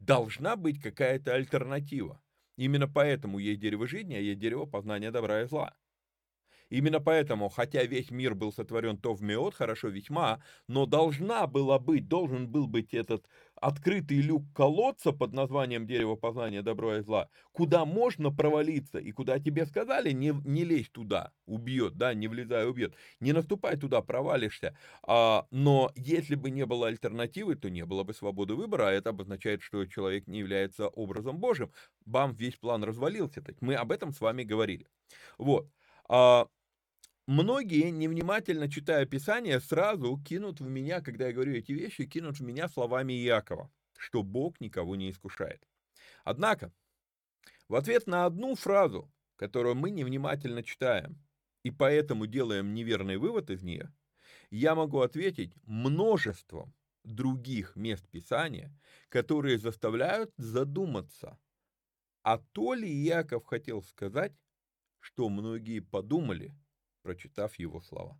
должна 0.00 0.56
быть 0.56 0.80
какая-то 0.80 1.34
альтернатива. 1.34 2.20
Именно 2.56 2.88
поэтому 2.88 3.38
есть 3.38 3.60
дерево 3.60 3.86
жизни, 3.86 4.14
а 4.14 4.20
есть 4.20 4.38
дерево 4.38 4.66
познания 4.66 5.10
добра 5.10 5.42
и 5.42 5.46
зла. 5.46 5.74
Именно 6.70 7.00
поэтому, 7.00 7.48
хотя 7.48 7.84
весь 7.84 8.10
мир 8.10 8.34
был 8.34 8.52
сотворен 8.52 8.98
то 8.98 9.14
в 9.14 9.22
меот, 9.22 9.54
хорошо 9.54 9.88
весьма, 9.88 10.42
но 10.68 10.86
должна 10.86 11.46
была 11.46 11.78
быть, 11.78 12.08
должен 12.08 12.48
был 12.50 12.66
быть 12.66 12.94
этот 12.94 13.26
открытый 13.60 14.20
люк 14.20 14.44
колодца 14.54 15.12
под 15.12 15.32
названием 15.32 15.86
«Дерево 15.86 16.16
познания 16.16 16.62
добра 16.62 16.98
и 16.98 17.02
зла», 17.02 17.28
куда 17.52 17.84
можно 17.84 18.30
провалиться, 18.30 18.98
и 18.98 19.12
куда 19.12 19.38
тебе 19.38 19.66
сказали, 19.66 20.12
не, 20.12 20.32
не 20.44 20.64
лезь 20.64 20.90
туда, 20.90 21.32
убьет, 21.46 21.94
да, 21.96 22.14
не 22.14 22.28
влезай, 22.28 22.68
убьет, 22.68 22.94
не 23.20 23.32
наступай 23.32 23.76
туда, 23.76 24.02
провалишься. 24.02 24.76
А, 25.06 25.46
но 25.50 25.90
если 25.96 26.34
бы 26.34 26.50
не 26.50 26.66
было 26.66 26.88
альтернативы, 26.88 27.54
то 27.56 27.70
не 27.70 27.84
было 27.84 28.04
бы 28.04 28.14
свободы 28.14 28.54
выбора, 28.54 28.88
а 28.88 28.92
это 28.92 29.10
обозначает, 29.10 29.62
что 29.62 29.86
человек 29.86 30.26
не 30.26 30.38
является 30.38 30.88
образом 30.88 31.38
Божьим. 31.38 31.72
Бам, 32.04 32.34
весь 32.34 32.56
план 32.56 32.84
развалился, 32.84 33.42
мы 33.60 33.74
об 33.74 33.92
этом 33.92 34.12
с 34.12 34.20
вами 34.20 34.42
говорили. 34.44 34.86
Вот. 35.38 35.68
А, 36.08 36.48
Многие, 37.26 37.90
невнимательно 37.90 38.70
читая 38.70 39.06
Писание, 39.06 39.58
сразу 39.58 40.18
кинут 40.18 40.60
в 40.60 40.68
меня, 40.68 41.00
когда 41.00 41.28
я 41.28 41.32
говорю 41.32 41.54
эти 41.54 41.72
вещи, 41.72 42.04
кинут 42.04 42.38
в 42.38 42.42
меня 42.42 42.68
словами 42.68 43.14
Иакова, 43.14 43.70
что 43.96 44.22
Бог 44.22 44.60
никого 44.60 44.94
не 44.94 45.10
искушает. 45.10 45.66
Однако, 46.24 46.70
в 47.66 47.76
ответ 47.76 48.06
на 48.06 48.26
одну 48.26 48.54
фразу, 48.56 49.10
которую 49.36 49.74
мы 49.74 49.88
невнимательно 49.88 50.62
читаем, 50.62 51.18
и 51.62 51.70
поэтому 51.70 52.26
делаем 52.26 52.74
неверный 52.74 53.16
вывод 53.16 53.48
из 53.48 53.62
нее, 53.62 53.90
я 54.50 54.74
могу 54.74 55.00
ответить 55.00 55.56
множеством 55.62 56.74
других 57.04 57.74
мест 57.74 58.06
Писания, 58.10 58.70
которые 59.08 59.56
заставляют 59.56 60.30
задуматься, 60.36 61.38
а 62.22 62.36
то 62.52 62.74
ли 62.74 62.86
Иаков 62.86 63.46
хотел 63.46 63.82
сказать, 63.82 64.34
что 65.00 65.30
многие 65.30 65.80
подумали– 65.80 66.54
прочитав 67.04 67.54
его 67.60 67.82
слова. 67.82 68.18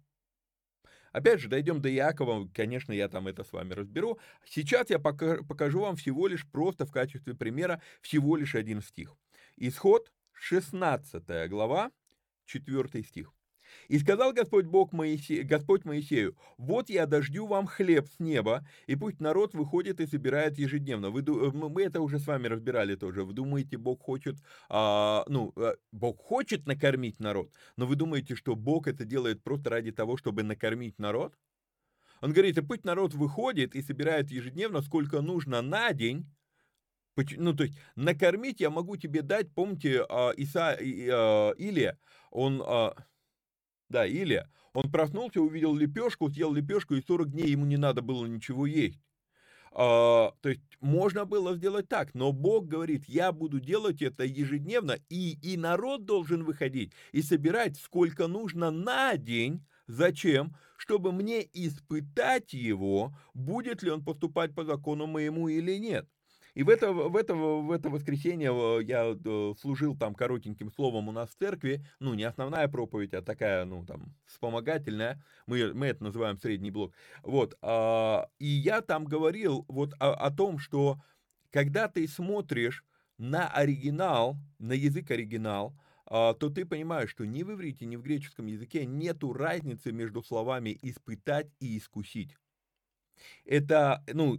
Опять 1.12 1.40
же, 1.40 1.48
дойдем 1.48 1.80
до 1.80 1.88
Якова, 1.88 2.48
конечно, 2.52 2.92
я 2.92 3.08
там 3.08 3.26
это 3.26 3.44
с 3.44 3.52
вами 3.52 3.72
разберу. 3.72 4.18
Сейчас 4.44 4.90
я 4.90 4.98
покажу 4.98 5.80
вам 5.80 5.96
всего 5.96 6.28
лишь, 6.28 6.46
просто 6.46 6.84
в 6.84 6.92
качестве 6.92 7.34
примера, 7.34 7.80
всего 8.02 8.36
лишь 8.36 8.54
один 8.54 8.82
стих. 8.82 9.16
Исход, 9.56 10.12
16 10.32 11.48
глава, 11.48 11.90
4 12.46 13.02
стих. 13.04 13.32
И 13.88 13.98
сказал 13.98 14.32
Господь 14.32 14.66
Бог 14.66 14.92
Моисе, 14.92 15.42
Господь 15.42 15.84
Моисею, 15.84 16.36
вот 16.56 16.90
я 16.90 17.06
дождю 17.06 17.46
вам 17.46 17.66
хлеб 17.66 18.08
с 18.08 18.18
неба, 18.18 18.66
и 18.86 18.96
пусть 18.96 19.20
народ 19.20 19.54
выходит 19.54 20.00
и 20.00 20.06
собирает 20.06 20.58
ежедневно. 20.58 21.10
Вы, 21.10 21.22
мы 21.52 21.82
это 21.82 22.00
уже 22.00 22.18
с 22.18 22.26
вами 22.26 22.46
разбирали 22.48 22.94
тоже. 22.96 23.24
Вы 23.24 23.32
думаете, 23.32 23.76
Бог 23.76 24.02
хочет, 24.02 24.36
а, 24.68 25.24
ну, 25.28 25.52
э, 25.56 25.74
Бог 25.92 26.20
хочет 26.20 26.66
накормить 26.66 27.20
народ, 27.20 27.52
но 27.76 27.86
вы 27.86 27.96
думаете, 27.96 28.34
что 28.34 28.56
Бог 28.56 28.86
это 28.86 29.04
делает 29.04 29.42
просто 29.42 29.70
ради 29.70 29.92
того, 29.92 30.16
чтобы 30.16 30.42
накормить 30.42 30.98
народ? 30.98 31.34
Он 32.20 32.32
говорит, 32.32 32.56
и 32.56 32.62
пусть 32.62 32.84
народ 32.84 33.14
выходит 33.14 33.74
и 33.74 33.82
собирает 33.82 34.30
ежедневно, 34.30 34.80
сколько 34.80 35.20
нужно 35.20 35.60
на 35.60 35.92
день, 35.92 36.26
ну, 37.36 37.54
то 37.54 37.64
есть, 37.64 37.78
накормить 37.96 38.60
я 38.60 38.70
могу 38.70 38.96
тебе 38.96 39.22
дать, 39.22 39.52
помните, 39.54 40.04
а, 40.08 40.30
Иса, 40.30 40.76
а, 40.80 41.52
Илия, 41.52 41.98
он, 42.30 42.62
да, 43.88 44.06
Илья, 44.08 44.48
он 44.72 44.90
проснулся, 44.90 45.40
увидел 45.40 45.74
лепешку, 45.74 46.30
съел 46.30 46.52
лепешку, 46.52 46.94
и 46.94 47.02
40 47.02 47.30
дней 47.30 47.48
ему 47.48 47.64
не 47.64 47.76
надо 47.76 48.02
было 48.02 48.26
ничего 48.26 48.66
есть. 48.66 49.00
А, 49.76 50.32
то 50.40 50.48
есть 50.48 50.62
можно 50.80 51.24
было 51.24 51.56
сделать 51.56 51.88
так, 51.88 52.14
но 52.14 52.32
Бог 52.32 52.68
говорит, 52.68 53.04
я 53.08 53.32
буду 53.32 53.58
делать 53.58 54.02
это 54.02 54.24
ежедневно, 54.24 54.98
и, 55.08 55.36
и 55.42 55.56
народ 55.56 56.04
должен 56.04 56.44
выходить 56.44 56.92
и 57.10 57.22
собирать 57.22 57.76
сколько 57.76 58.28
нужно 58.28 58.70
на 58.70 59.16
день. 59.16 59.64
Зачем? 59.86 60.56
Чтобы 60.76 61.12
мне 61.12 61.46
испытать 61.52 62.52
его, 62.52 63.14
будет 63.34 63.82
ли 63.82 63.90
он 63.90 64.04
поступать 64.04 64.54
по 64.54 64.64
закону 64.64 65.06
моему 65.06 65.48
или 65.48 65.76
нет. 65.76 66.08
И 66.54 66.62
в 66.62 66.68
это, 66.68 66.92
в 66.92 67.16
это, 67.16 67.34
в 67.34 67.70
это 67.72 67.90
воскресенье 67.90 68.50
э, 68.52 68.82
я 68.84 69.16
э, 69.16 69.54
служил 69.60 69.96
там 69.96 70.14
коротеньким 70.14 70.70
словом 70.70 71.08
у 71.08 71.12
нас 71.12 71.30
в 71.30 71.36
церкви, 71.36 71.84
ну, 71.98 72.14
не 72.14 72.22
основная 72.22 72.68
проповедь, 72.68 73.12
а 73.12 73.22
такая, 73.22 73.64
ну, 73.64 73.84
там, 73.84 74.14
вспомогательная, 74.26 75.22
мы, 75.46 75.74
мы 75.74 75.86
это 75.86 76.04
называем 76.04 76.38
средний 76.38 76.70
блок, 76.70 76.94
вот, 77.22 77.56
а, 77.60 78.28
и 78.38 78.46
я 78.46 78.82
там 78.82 79.04
говорил 79.04 79.64
вот 79.68 79.94
о, 79.98 80.14
о 80.14 80.30
том, 80.30 80.58
что 80.58 81.00
когда 81.50 81.88
ты 81.88 82.06
смотришь 82.06 82.84
на 83.18 83.48
оригинал, 83.48 84.36
на 84.58 84.72
язык 84.72 85.10
оригинал, 85.10 85.74
а, 86.06 86.34
то 86.34 86.50
ты 86.50 86.64
понимаешь, 86.64 87.10
что 87.10 87.24
ни 87.24 87.42
в 87.42 87.52
иврите, 87.52 87.84
ни 87.86 87.96
в 87.96 88.02
греческом 88.02 88.46
языке 88.46 88.86
нету 88.86 89.32
разницы 89.32 89.90
между 89.90 90.22
словами 90.22 90.78
«испытать» 90.82 91.48
и 91.58 91.78
«искусить». 91.78 92.36
Это, 93.44 94.02
ну, 94.12 94.38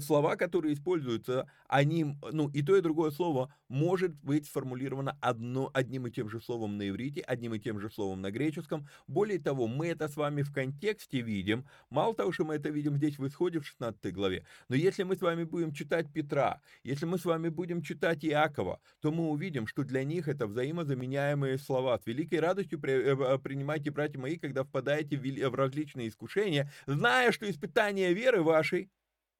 слова, 0.00 0.36
которые 0.36 0.74
используются, 0.74 1.46
они, 1.68 2.16
ну, 2.32 2.48
и 2.48 2.62
то, 2.62 2.76
и 2.76 2.80
другое 2.80 3.10
слово 3.10 3.54
может 3.72 4.14
быть 4.22 4.44
сформулировано 4.44 5.16
одно, 5.22 5.70
одним 5.72 6.06
и 6.06 6.10
тем 6.10 6.28
же 6.28 6.42
словом 6.42 6.76
на 6.76 6.90
иврите, 6.90 7.22
одним 7.22 7.54
и 7.54 7.58
тем 7.58 7.80
же 7.80 7.90
словом 7.90 8.20
на 8.20 8.30
греческом. 8.30 8.86
Более 9.08 9.38
того, 9.38 9.66
мы 9.66 9.86
это 9.88 10.08
с 10.08 10.16
вами 10.16 10.42
в 10.42 10.52
контексте 10.52 11.22
видим. 11.22 11.64
Мало 11.88 12.14
того, 12.14 12.32
что 12.32 12.44
мы 12.44 12.56
это 12.56 12.68
видим 12.68 12.98
здесь 12.98 13.18
в 13.18 13.26
исходе 13.26 13.60
в 13.60 13.66
16 13.66 14.12
главе, 14.12 14.44
но 14.68 14.76
если 14.76 15.04
мы 15.04 15.16
с 15.16 15.22
вами 15.22 15.44
будем 15.44 15.72
читать 15.72 16.12
Петра, 16.12 16.60
если 16.84 17.06
мы 17.06 17.16
с 17.16 17.24
вами 17.24 17.48
будем 17.48 17.80
читать 17.80 18.26
Иакова, 18.26 18.78
то 19.00 19.10
мы 19.10 19.30
увидим, 19.30 19.66
что 19.66 19.84
для 19.84 20.04
них 20.04 20.28
это 20.28 20.46
взаимозаменяемые 20.46 21.56
слова. 21.56 21.98
С 21.98 22.06
великой 22.06 22.40
радостью 22.40 22.78
э, 22.84 23.38
принимайте, 23.38 23.90
братья 23.90 24.20
мои, 24.20 24.36
когда 24.36 24.64
впадаете 24.64 25.16
в 25.16 25.54
различные 25.54 26.08
искушения, 26.08 26.70
зная, 26.86 27.32
что 27.32 27.50
испытание 27.50 28.12
веры 28.12 28.42
вашей 28.42 28.90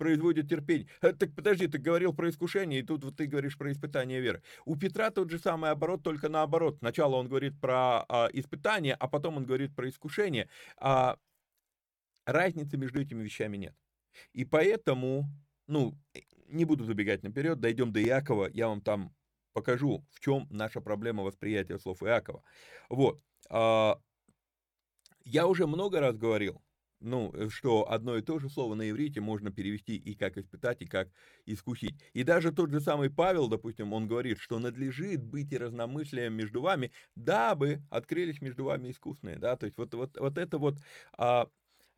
производит 0.03 0.49
терпение. 0.49 0.89
Э, 1.01 1.13
так 1.13 1.33
подожди, 1.33 1.69
ты 1.69 1.79
говорил 1.79 2.13
про 2.13 2.29
искушение, 2.29 2.81
и 2.81 2.83
тут 2.83 3.05
вот 3.05 3.17
ты 3.17 3.27
говоришь 3.27 3.57
про 3.57 3.71
испытание 3.71 4.21
веры. 4.21 4.43
У 4.65 4.75
Петра 4.75 5.11
тот 5.11 5.31
же 5.31 5.39
самый 5.39 5.71
оборот, 5.71 6.03
только 6.03 6.29
наоборот. 6.29 6.79
Сначала 6.79 7.15
он 7.15 7.29
говорит 7.29 7.61
про 7.61 8.05
а, 8.09 8.29
испытание, 8.33 8.95
а 8.95 9.07
потом 9.07 9.37
он 9.37 9.47
говорит 9.47 9.77
про 9.77 9.89
искушение. 9.89 10.49
А, 10.77 11.19
разницы 12.27 12.77
между 12.77 13.01
этими 13.01 13.23
вещами 13.23 13.57
нет. 13.59 13.77
И 14.33 14.45
поэтому, 14.45 15.27
ну, 15.69 15.95
не 16.49 16.65
буду 16.65 16.85
забегать 16.85 17.23
наперед, 17.23 17.61
дойдем 17.61 17.93
до 17.93 18.03
Иакова, 18.03 18.51
я 18.53 18.67
вам 18.67 18.81
там 18.81 19.15
покажу, 19.53 20.05
в 20.11 20.19
чем 20.19 20.49
наша 20.51 20.81
проблема 20.81 21.23
восприятия 21.23 21.79
слов 21.79 22.03
Иакова. 22.03 22.43
Вот. 22.89 23.23
А, 23.51 24.01
я 25.25 25.47
уже 25.47 25.69
много 25.69 26.01
раз 26.01 26.17
говорил, 26.17 26.61
ну, 27.03 27.33
э, 27.35 27.49
что 27.49 27.91
одно 27.91 28.17
и 28.17 28.23
то 28.23 28.39
же 28.39 28.49
слово 28.49 28.75
на 28.75 28.91
иврите 28.91 29.21
можно 29.21 29.51
перевести 29.51 29.97
и 29.97 30.15
как 30.15 30.39
испытать, 30.39 30.83
и 30.83 30.87
как 30.87 31.09
искусить. 31.47 31.95
И 32.13 32.23
даже 32.23 32.53
тот 32.53 32.71
же 32.71 32.81
самый 32.81 33.11
Павел, 33.11 33.49
допустим, 33.49 33.93
он 33.93 34.07
говорит, 34.09 34.39
что 34.39 34.59
надлежит 34.59 35.23
быть 35.23 35.53
и 35.53 35.59
разномыслием 35.59 36.33
между 36.35 36.61
вами, 36.63 36.93
дабы 37.15 37.83
открылись 37.91 38.41
между 38.41 38.65
вами 38.65 38.91
искусные, 38.91 39.39
да, 39.39 39.57
то 39.57 39.67
есть 39.67 39.79
вот, 39.79 39.93
вот, 39.95 40.17
вот 40.19 40.39
это 40.39 40.59
вот 40.59 40.79
а, 41.19 41.49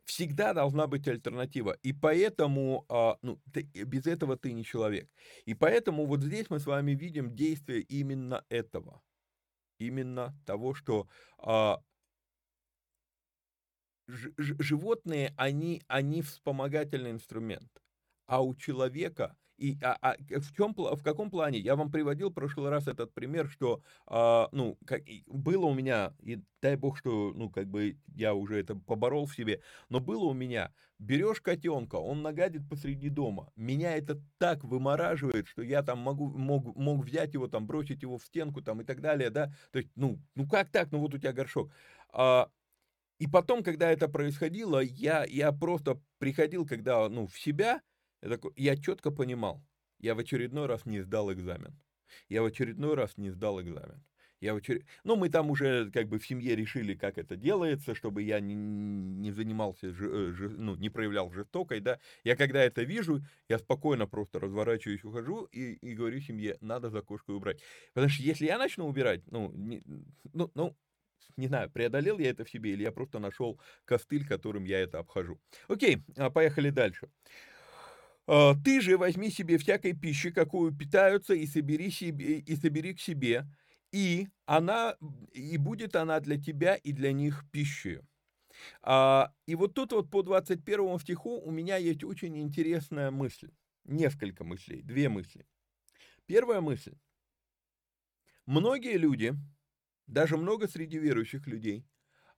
всегда 0.05 0.53
должна 0.53 0.87
быть 0.87 1.09
альтернатива. 1.09 1.77
И 1.83 1.93
поэтому, 1.93 2.85
а, 2.89 3.17
ну, 3.23 3.41
ты, 3.53 3.63
без 3.63 4.07
этого 4.07 4.37
ты 4.37 4.53
не 4.53 4.65
человек. 4.65 5.09
И 5.47 5.55
поэтому 5.55 6.07
вот 6.07 6.23
здесь 6.23 6.51
мы 6.51 6.61
с 6.61 6.67
вами 6.67 6.93
видим 6.93 7.35
действие 7.35 7.81
именно 7.83 8.45
этого. 8.49 9.03
Именно 9.79 10.35
того, 10.47 10.75
что 10.75 11.09
а, 11.39 11.83
животные, 14.07 15.35
они, 15.37 15.83
они 15.89 16.23
вспомогательный 16.23 17.11
инструмент, 17.11 17.83
а 18.27 18.43
у 18.43 18.55
человека 18.55 19.37
и 19.57 19.79
а, 19.83 19.97
а 20.01 20.17
в 20.41 20.53
чем 20.53 20.75
в 20.77 21.03
каком 21.03 21.31
плане? 21.31 21.59
Я 21.59 21.77
вам 21.77 21.91
приводил 21.91 22.31
в 22.31 22.35
прошлый 22.35 22.71
раз 22.71 22.89
этот 22.89 23.15
пример, 23.15 23.49
что 23.49 23.83
а, 24.07 24.49
ну 24.53 24.79
как, 24.85 25.03
было 25.27 25.67
у 25.67 25.75
меня 25.75 26.15
и 26.21 26.41
дай 26.61 26.77
бог, 26.77 26.99
что 26.99 27.33
ну 27.35 27.51
как 27.51 27.69
бы 27.69 27.97
я 28.15 28.35
уже 28.35 28.59
это 28.59 28.75
поборол 28.75 29.27
в 29.27 29.35
себе, 29.35 29.63
но 29.89 30.01
было 30.01 30.25
у 30.25 30.35
меня 30.35 30.73
берешь 30.99 31.41
котенка, 31.41 31.97
он 31.97 32.23
нагадит 32.23 32.69
посреди 32.69 33.09
дома, 33.11 33.53
меня 33.57 33.97
это 33.97 34.21
так 34.39 34.65
вымораживает, 34.65 35.47
что 35.47 35.63
я 35.63 35.83
там 35.83 35.99
могу 35.99 36.31
мог 36.31 36.75
мог 36.77 37.05
взять 37.05 37.35
его 37.35 37.47
там 37.47 37.67
бросить 37.67 38.03
его 38.03 38.19
в 38.19 38.25
стенку 38.25 38.61
там 38.61 38.81
и 38.81 38.85
так 38.85 39.01
далее, 39.01 39.31
да, 39.31 39.53
то 39.71 39.79
есть 39.79 39.91
ну 39.95 40.19
ну 40.35 40.49
как 40.49 40.71
так, 40.71 40.91
ну 40.91 40.99
вот 40.99 41.15
у 41.15 41.19
тебя 41.19 41.33
горшок. 41.33 41.71
А, 42.13 42.49
и 43.25 43.27
потом, 43.27 43.63
когда 43.63 43.91
это 43.91 44.07
происходило, 44.07 44.81
я, 44.81 45.25
я 45.25 45.51
просто 45.51 45.99
приходил, 46.19 46.67
когда, 46.67 47.09
ну, 47.09 47.27
в 47.27 47.39
себя, 47.39 47.81
я, 48.21 48.29
такой, 48.29 48.53
я 48.57 48.77
четко 48.77 49.11
понимал, 49.11 49.65
я 49.99 50.15
в 50.15 50.19
очередной 50.19 50.67
раз 50.67 50.85
не 50.85 51.01
сдал 51.01 51.33
экзамен. 51.33 51.75
Я 52.29 52.43
в 52.43 52.45
очередной 52.45 52.95
раз 52.95 53.17
не 53.17 53.31
сдал 53.31 53.63
экзамен. 53.63 54.05
Я 54.41 54.53
в 54.53 54.59
очеред... 54.59 54.85
Ну, 55.05 55.17
мы 55.17 55.31
там 55.31 55.49
уже 55.49 55.91
как 55.91 56.09
бы 56.09 56.19
в 56.19 56.27
семье 56.27 56.55
решили, 56.55 56.95
как 56.95 57.17
это 57.17 57.35
делается, 57.35 57.95
чтобы 57.95 58.23
я 58.23 58.41
не, 58.41 58.55
не 58.55 59.33
занимался, 59.33 59.87
э, 59.87 59.93
ж, 59.93 60.51
ну, 60.59 60.77
не 60.77 60.91
проявлял 60.91 61.33
жестокой, 61.33 61.81
да. 61.81 61.99
Я 62.25 62.37
когда 62.37 62.63
это 62.63 62.83
вижу, 62.83 63.23
я 63.49 63.59
спокойно 63.59 64.07
просто 64.07 64.39
разворачиваюсь, 64.39 65.03
ухожу 65.03 65.45
и, 65.45 65.73
и 65.77 65.95
говорю 65.95 66.21
семье, 66.21 66.59
надо 66.61 66.91
за 66.91 67.01
кошкой 67.01 67.37
убрать. 67.37 67.63
Потому 67.95 68.11
что 68.11 68.23
если 68.23 68.45
я 68.45 68.59
начну 68.59 68.87
убирать, 68.87 69.23
ну, 69.31 69.51
не, 69.55 69.83
ну, 70.35 70.51
ну, 70.55 70.77
не 71.37 71.49
знаю, 71.49 71.71
преодолел 71.71 72.19
я 72.19 72.31
это 72.31 72.45
в 72.45 72.51
себе 72.51 72.73
или 72.73 72.83
я 72.83 72.93
просто 72.93 73.19
нашел 73.19 73.61
костыль, 73.85 74.27
которым 74.27 74.65
я 74.65 74.81
это 74.81 74.99
обхожу. 74.99 75.41
Окей, 75.69 76.03
а, 76.17 76.31
поехали 76.31 76.71
дальше. 76.71 77.11
А, 78.27 78.55
ты 78.65 78.81
же 78.81 78.97
возьми 78.97 79.31
себе 79.31 79.59
всякой 79.59 79.93
пищи, 79.93 80.31
какую 80.31 80.77
питаются, 80.77 81.35
и 81.35 81.47
собери, 81.47 81.91
себе, 81.91 82.39
и 82.39 82.57
собери 82.57 82.95
к 82.95 83.01
себе, 83.01 83.47
и 83.93 84.29
она, 84.47 84.97
и 85.33 85.57
будет 85.57 85.97
она 85.97 86.21
для 86.21 86.41
тебя 86.41 86.75
и 86.75 86.93
для 86.93 87.13
них 87.13 87.45
пищей. 87.53 88.01
А, 88.83 89.33
и 89.47 89.55
вот 89.55 89.75
тут 89.75 89.93
вот 89.93 90.11
по 90.11 90.23
21 90.23 90.99
стиху 90.99 91.41
у 91.41 91.51
меня 91.51 91.77
есть 91.77 92.05
очень 92.05 92.39
интересная 92.41 93.11
мысль. 93.11 93.51
Несколько 93.85 94.45
мыслей, 94.45 94.83
две 94.83 95.09
мысли. 95.09 95.47
Первая 96.27 96.61
мысль. 96.61 96.95
Многие 98.47 98.97
люди, 98.97 99.35
даже 100.07 100.37
много 100.37 100.69
среди 100.69 100.99
верующих 100.99 101.47
людей. 101.47 101.85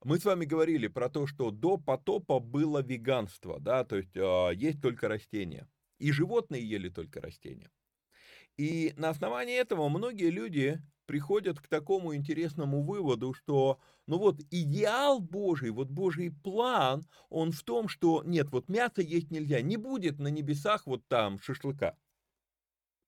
Мы 0.03 0.19
с 0.19 0.25
вами 0.25 0.45
говорили 0.45 0.87
про 0.87 1.09
то, 1.09 1.25
что 1.27 1.51
до 1.51 1.77
потопа 1.77 2.39
было 2.39 2.81
веганство, 2.81 3.59
да, 3.59 3.83
то 3.83 3.97
есть 3.97 4.15
э, 4.15 4.51
есть 4.55 4.81
только 4.81 5.07
растения. 5.07 5.67
И 5.97 6.11
животные 6.11 6.63
ели 6.63 6.89
только 6.89 7.19
растения. 7.19 7.71
И 8.57 8.93
на 8.97 9.09
основании 9.09 9.55
этого 9.55 9.89
многие 9.89 10.29
люди 10.29 10.81
приходят 11.05 11.59
к 11.59 11.67
такому 11.67 12.15
интересному 12.15 12.83
выводу, 12.83 13.33
что, 13.33 13.79
ну 14.07 14.17
вот, 14.17 14.41
идеал 14.51 15.19
Божий, 15.19 15.71
вот 15.71 15.89
Божий 15.89 16.31
план, 16.31 17.07
он 17.29 17.51
в 17.51 17.63
том, 17.63 17.87
что 17.87 18.23
нет, 18.25 18.49
вот 18.51 18.69
мясо 18.69 19.01
есть 19.01 19.31
нельзя, 19.31 19.61
не 19.61 19.77
будет 19.77 20.19
на 20.19 20.27
небесах 20.27 20.85
вот 20.85 21.07
там 21.07 21.39
шашлыка. 21.39 21.95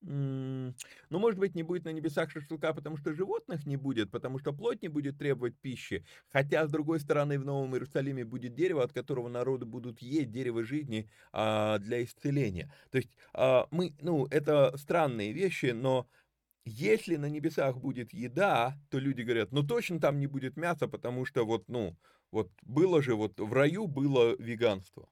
Ну, 0.01 0.73
может 1.09 1.39
быть, 1.39 1.55
не 1.55 1.63
будет 1.63 1.83
на 1.83 1.89
небесах 1.89 2.31
шашлыка, 2.31 2.73
потому 2.73 2.95
что 2.95 3.13
животных 3.13 3.65
не 3.65 3.75
будет, 3.75 4.09
потому 4.11 4.39
что 4.39 4.53
плоть 4.53 4.81
не 4.81 4.87
будет 4.87 5.17
требовать 5.17 5.57
пищи. 5.57 6.05
Хотя, 6.31 6.65
с 6.65 6.71
другой 6.71 7.01
стороны, 7.01 7.37
в 7.37 7.45
Новом 7.45 7.73
Иерусалиме 7.75 8.23
будет 8.23 8.55
дерево, 8.55 8.83
от 8.83 8.93
которого 8.93 9.27
народы 9.27 9.65
будут 9.65 10.01
есть, 10.01 10.31
дерево 10.31 10.63
жизни 10.63 11.09
а, 11.33 11.79
для 11.79 12.03
исцеления. 12.03 12.73
То 12.91 12.97
есть 12.97 13.09
а, 13.33 13.67
мы, 13.71 13.93
ну, 14.01 14.25
это 14.27 14.77
странные 14.77 15.33
вещи, 15.33 15.71
но 15.71 16.07
если 16.65 17.17
на 17.17 17.25
небесах 17.27 17.77
будет 17.77 18.13
еда, 18.13 18.77
то 18.89 18.99
люди 18.99 19.21
говорят, 19.21 19.51
ну 19.51 19.63
точно 19.63 19.99
там 19.99 20.19
не 20.19 20.27
будет 20.27 20.55
мяса, 20.55 20.87
потому 20.87 21.25
что 21.25 21.45
вот, 21.45 21.67
ну, 21.67 21.97
вот 22.31 22.51
было 22.61 23.01
же, 23.01 23.15
вот 23.15 23.39
в 23.39 23.51
раю 23.53 23.87
было 23.87 24.35
веганство. 24.37 25.09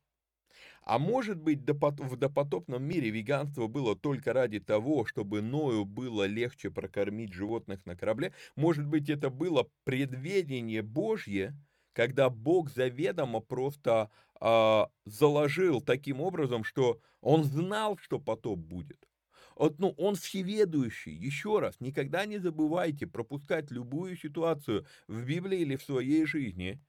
А 0.88 1.00
может 1.00 1.38
быть, 1.38 1.70
в 1.70 2.16
допотопном 2.16 2.82
мире 2.82 3.10
веганство 3.10 3.68
было 3.68 3.94
только 3.94 4.32
ради 4.32 4.62
того, 4.62 5.06
чтобы 5.06 5.42
Ною 5.42 5.84
было 5.84 6.24
легче 6.24 6.72
прокормить 6.72 7.34
животных 7.34 7.86
на 7.86 7.98
корабле? 7.98 8.34
Может 8.56 8.88
быть, 8.88 9.10
это 9.10 9.30
было 9.30 9.68
предведение 9.84 10.82
Божье, 10.82 11.54
когда 11.92 12.30
Бог 12.30 12.72
заведомо 12.72 13.42
просто 13.42 14.10
э, 14.40 14.86
заложил 15.04 15.82
таким 15.82 16.22
образом, 16.22 16.64
что 16.64 17.02
он 17.20 17.44
знал, 17.44 17.98
что 17.98 18.18
потоп 18.18 18.58
будет. 18.58 19.10
Вот, 19.58 19.80
ну, 19.80 19.90
он 19.98 20.16
всеведущий. 20.16 21.12
Еще 21.12 21.60
раз, 21.60 21.82
никогда 21.82 22.26
не 22.26 22.38
забывайте 22.38 23.08
пропускать 23.08 23.72
любую 23.72 24.16
ситуацию 24.16 24.86
в 25.10 25.26
Библии 25.26 25.60
или 25.60 25.76
в 25.76 25.84
своей 25.84 26.26
жизни 26.26 26.80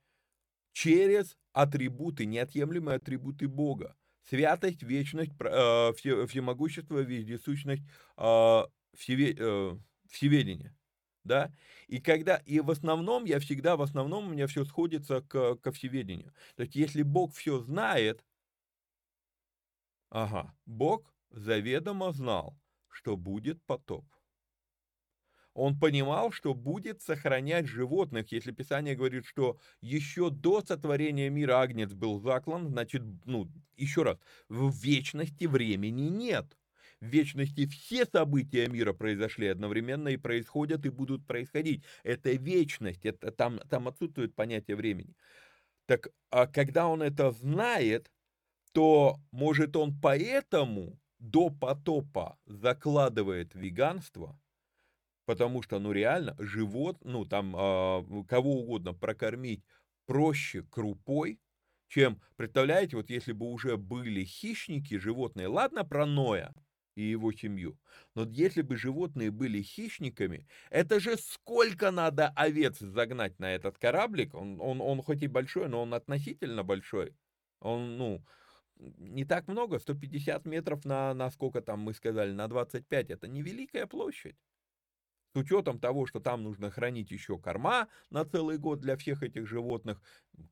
через 0.73 1.37
атрибуты, 1.53 2.25
неотъемлемые 2.25 2.97
атрибуты 2.97 3.47
Бога. 3.47 3.95
Святость, 4.29 4.83
вечность, 4.83 5.31
э, 5.39 5.93
всемогущество, 5.93 6.99
вездесущность, 6.99 7.83
э, 8.17 8.63
всеве, 8.95 9.35
э, 9.37 9.77
всеведение. 10.09 10.75
Да? 11.23 11.51
И 11.87 11.99
когда, 11.99 12.37
и 12.37 12.59
в 12.59 12.69
основном, 12.71 13.25
я 13.25 13.39
всегда, 13.39 13.75
в 13.75 13.81
основном 13.81 14.27
у 14.27 14.29
меня 14.31 14.47
все 14.47 14.65
сходится 14.65 15.21
к, 15.21 15.55
ко 15.55 15.71
всеведению. 15.71 16.33
То 16.55 16.63
есть, 16.63 16.75
если 16.75 17.03
Бог 17.03 17.33
все 17.33 17.59
знает, 17.59 18.23
ага, 20.09 20.55
Бог 20.65 21.13
заведомо 21.31 22.11
знал, 22.11 22.57
что 22.89 23.17
будет 23.17 23.63
потоп. 23.63 24.05
Он 25.59 25.77
понимал, 25.77 26.31
что 26.31 26.53
будет 26.53 27.01
сохранять 27.01 27.67
животных. 27.67 28.31
Если 28.31 28.51
Писание 28.51 28.95
говорит, 28.95 29.25
что 29.25 29.59
еще 29.81 30.29
до 30.29 30.61
сотворения 30.61 31.29
мира 31.29 31.59
Агнец 31.61 31.93
был 31.93 32.21
заклан, 32.21 32.69
значит, 32.69 33.03
ну, 33.25 33.49
еще 33.75 34.03
раз, 34.03 34.17
в 34.47 34.73
вечности 34.81 35.45
времени 35.45 36.07
нет. 36.09 36.57
В 37.01 37.07
вечности 37.07 37.67
все 37.67 38.05
события 38.05 38.67
мира 38.67 38.93
произошли 38.93 39.47
одновременно 39.47 40.07
и 40.07 40.17
происходят, 40.17 40.85
и 40.85 40.89
будут 40.89 41.27
происходить. 41.27 41.83
Это 42.03 42.31
вечность, 42.31 43.05
это, 43.05 43.31
там, 43.31 43.59
там 43.69 43.89
отсутствует 43.89 44.35
понятие 44.35 44.77
времени. 44.77 45.13
Так 45.87 46.07
а 46.29 46.47
когда 46.47 46.87
он 46.87 47.01
это 47.01 47.31
знает, 47.31 48.09
то 48.71 49.17
может 49.31 49.75
он 49.75 49.99
поэтому 50.01 50.99
до 51.19 51.49
потопа 51.49 52.37
закладывает 52.45 53.55
веганство, 53.55 54.39
потому 55.29 55.61
что, 55.61 55.77
ну, 55.77 55.91
реально, 55.91 56.35
живот, 56.39 56.97
ну, 57.03 57.23
там, 57.23 57.55
э, 57.55 58.23
кого 58.27 58.61
угодно 58.61 58.95
прокормить 58.95 59.63
проще 60.07 60.63
крупой, 60.63 61.39
чем, 61.87 62.19
представляете, 62.35 62.97
вот 62.97 63.11
если 63.11 63.33
бы 63.33 63.45
уже 63.45 63.77
были 63.77 64.23
хищники, 64.23 64.97
животные, 64.97 65.45
ладно 65.45 65.85
про 65.85 66.07
Ноя 66.07 66.51
и 66.95 67.03
его 67.03 67.31
семью, 67.31 67.77
но 68.15 68.23
если 68.23 68.63
бы 68.63 68.75
животные 68.75 69.29
были 69.29 69.61
хищниками, 69.61 70.47
это 70.71 70.99
же 70.99 71.15
сколько 71.15 71.91
надо 71.91 72.29
овец 72.29 72.79
загнать 72.79 73.37
на 73.37 73.53
этот 73.53 73.77
кораблик, 73.77 74.33
он, 74.33 74.59
он, 74.59 74.81
он 74.81 75.03
хоть 75.03 75.21
и 75.21 75.27
большой, 75.27 75.69
но 75.69 75.83
он 75.83 75.93
относительно 75.93 76.63
большой, 76.63 77.13
он, 77.59 77.97
ну, 77.97 78.25
не 78.77 79.25
так 79.25 79.47
много, 79.47 79.77
150 79.77 80.45
метров 80.45 80.85
на, 80.85 81.13
на 81.13 81.29
сколько 81.29 81.61
там 81.61 81.81
мы 81.81 81.93
сказали, 81.93 82.31
на 82.31 82.47
25, 82.47 83.11
это 83.11 83.27
невеликая 83.27 83.85
площадь. 83.85 84.35
С 85.33 85.37
учетом 85.39 85.79
того, 85.79 86.07
что 86.07 86.19
там 86.19 86.43
нужно 86.43 86.71
хранить 86.71 87.11
еще 87.11 87.37
корма 87.37 87.87
на 88.09 88.25
целый 88.25 88.57
год 88.57 88.79
для 88.79 88.97
всех 88.97 89.21
этих 89.21 89.47
животных, 89.47 90.01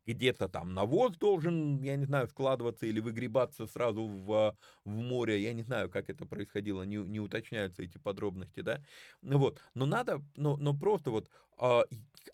где-то 0.05 0.49
там 0.49 0.73
навоз 0.75 1.17
должен, 1.17 1.81
я 1.81 1.95
не 1.95 2.05
знаю, 2.05 2.27
складываться 2.27 2.85
или 2.85 2.99
выгребаться 2.99 3.65
сразу 3.65 4.05
в, 4.05 4.55
в 4.85 4.89
море, 4.89 5.41
я 5.41 5.53
не 5.53 5.63
знаю, 5.63 5.89
как 5.89 6.09
это 6.11 6.25
происходило, 6.27 6.83
не, 6.83 6.97
не 6.97 7.19
уточняются 7.19 7.81
эти 7.81 7.97
подробности, 7.97 8.59
да, 8.61 8.83
вот, 9.23 9.61
но 9.73 9.87
надо, 9.87 10.21
но, 10.35 10.57
но 10.57 10.77
просто 10.77 11.09
вот, 11.09 11.29
а, 11.57 11.83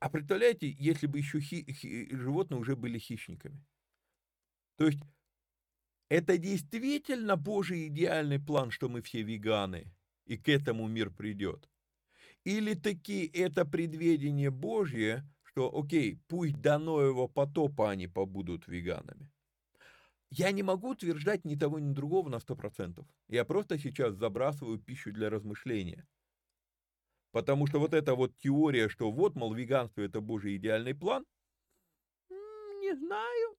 а 0.01 0.09
представляете, 0.09 0.69
если 0.69 1.07
бы 1.07 1.19
еще 1.19 1.39
хи, 1.39 1.63
хи, 1.71 2.13
животные 2.13 2.59
уже 2.59 2.75
были 2.75 2.99
хищниками, 2.99 3.63
то 4.77 4.85
есть 4.85 4.99
это 6.07 6.37
действительно 6.37 7.35
Божий 7.35 7.87
идеальный 7.87 8.39
план, 8.39 8.71
что 8.71 8.87
мы 8.87 9.01
все 9.01 9.21
веганы, 9.21 9.93
и 10.25 10.37
к 10.37 10.47
этому 10.47 10.87
мир 10.87 11.09
придет? 11.11 11.69
Или 12.43 12.73
таки 12.73 13.25
это 13.25 13.65
предведение 13.65 14.51
Божье, 14.51 15.23
что, 15.43 15.71
окей, 15.73 16.19
пусть 16.27 16.59
до 16.61 16.77
Ноева 16.77 17.27
потопа 17.27 17.89
они 17.89 18.07
побудут 18.07 18.67
веганами? 18.67 19.31
Я 20.29 20.51
не 20.51 20.63
могу 20.63 20.89
утверждать 20.89 21.45
ни 21.45 21.55
того, 21.55 21.79
ни 21.79 21.93
другого 21.93 22.27
на 22.29 22.39
100%. 22.39 23.07
Я 23.29 23.45
просто 23.45 23.77
сейчас 23.77 24.15
забрасываю 24.15 24.79
пищу 24.79 25.11
для 25.13 25.29
размышления. 25.29 26.07
Потому 27.31 27.67
что 27.67 27.79
вот 27.79 27.93
эта 27.93 28.15
вот 28.15 28.37
теория, 28.37 28.89
что 28.89 29.11
вот, 29.11 29.35
мол, 29.35 29.53
веганство 29.53 30.01
это 30.01 30.21
Божий 30.21 30.55
идеальный 30.57 30.95
план, 30.95 31.25
не 32.81 32.95
знаю. 32.95 33.55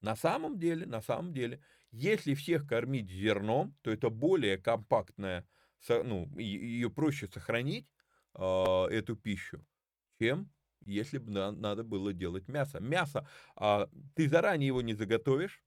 На 0.00 0.14
самом 0.16 0.58
деле, 0.58 0.86
на 0.86 1.00
самом 1.00 1.32
деле, 1.32 1.62
если 1.90 2.34
всех 2.34 2.66
кормить 2.66 3.10
зерном, 3.10 3.76
то 3.82 3.90
это 3.90 4.10
более 4.10 4.58
компактная, 4.58 5.48
ну, 5.88 6.28
ее 6.38 6.90
проще 6.90 7.28
сохранить, 7.28 7.92
э, 8.34 8.84
эту 8.90 9.16
пищу, 9.16 9.64
чем 10.20 10.50
если 10.84 11.18
бы 11.18 11.30
надо 11.30 11.84
было 11.84 12.12
делать 12.12 12.48
мясо. 12.48 12.80
Мясо, 12.80 13.28
э, 13.60 13.86
ты 14.14 14.28
заранее 14.28 14.68
его 14.68 14.82
не 14.82 14.94
заготовишь, 14.94 15.62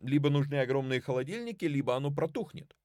либо 0.00 0.30
нужны 0.30 0.56
огромные 0.60 1.00
холодильники, 1.00 1.64
либо 1.64 1.96
оно 1.96 2.10
протухнет. 2.10 2.76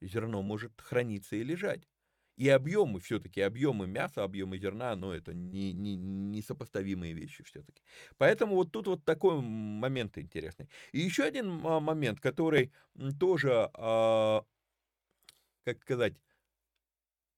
Зерно 0.00 0.42
может 0.42 0.80
храниться 0.80 1.36
и 1.36 1.44
лежать. 1.44 1.88
И 2.36 2.48
объемы, 2.48 3.00
все-таки 3.00 3.40
объемы 3.40 3.88
мяса, 3.88 4.22
объемы 4.22 4.58
зерна, 4.58 4.94
но 4.94 5.12
это 5.12 5.34
не, 5.34 5.72
не, 5.72 5.96
не 5.96 6.40
сопоставимые 6.40 7.12
вещи 7.12 7.42
все-таки. 7.42 7.82
Поэтому 8.16 8.54
вот 8.54 8.70
тут 8.70 8.86
вот 8.86 9.04
такой 9.04 9.40
момент 9.40 10.18
интересный. 10.18 10.68
И 10.92 11.00
еще 11.00 11.24
один 11.24 11.50
момент, 11.50 12.20
который 12.20 12.72
тоже, 13.18 13.68
а, 13.74 14.44
как 15.68 15.82
сказать, 15.82 16.14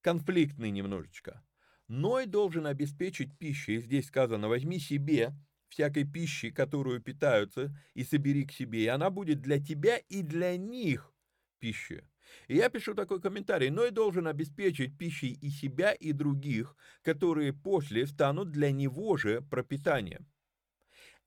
конфликтный 0.03 0.71
немножечко. 0.71 1.43
Ной 1.89 2.27
должен 2.27 2.67
обеспечить 2.67 3.37
пищу, 3.37 3.73
и 3.73 3.81
здесь 3.81 4.07
сказано, 4.07 4.49
возьми 4.49 4.79
себе 4.79 5.35
всякой 5.69 6.05
пищи, 6.05 6.51
которую 6.51 7.03
питаются, 7.03 7.77
и 7.95 8.05
собери 8.05 8.45
к 8.45 8.53
себе, 8.53 8.85
и 8.85 8.87
она 8.87 9.11
будет 9.11 9.41
для 9.41 9.59
тебя 9.59 9.97
и 9.97 10.23
для 10.23 10.57
них 10.57 11.13
пищей. 11.59 12.03
И 12.47 12.55
я 12.55 12.69
пишу 12.69 12.95
такой 12.95 13.21
комментарий. 13.21 13.71
Но 13.71 13.85
и 13.85 13.91
должен 13.91 14.29
обеспечить 14.29 14.97
пищей 14.97 15.33
и 15.33 15.51
себя, 15.51 15.91
и 15.91 16.13
других, 16.13 16.77
которые 17.03 17.53
после 17.53 18.07
станут 18.07 18.53
для 18.53 18.71
него 18.71 19.17
же 19.17 19.43
пропитанием. 19.43 20.29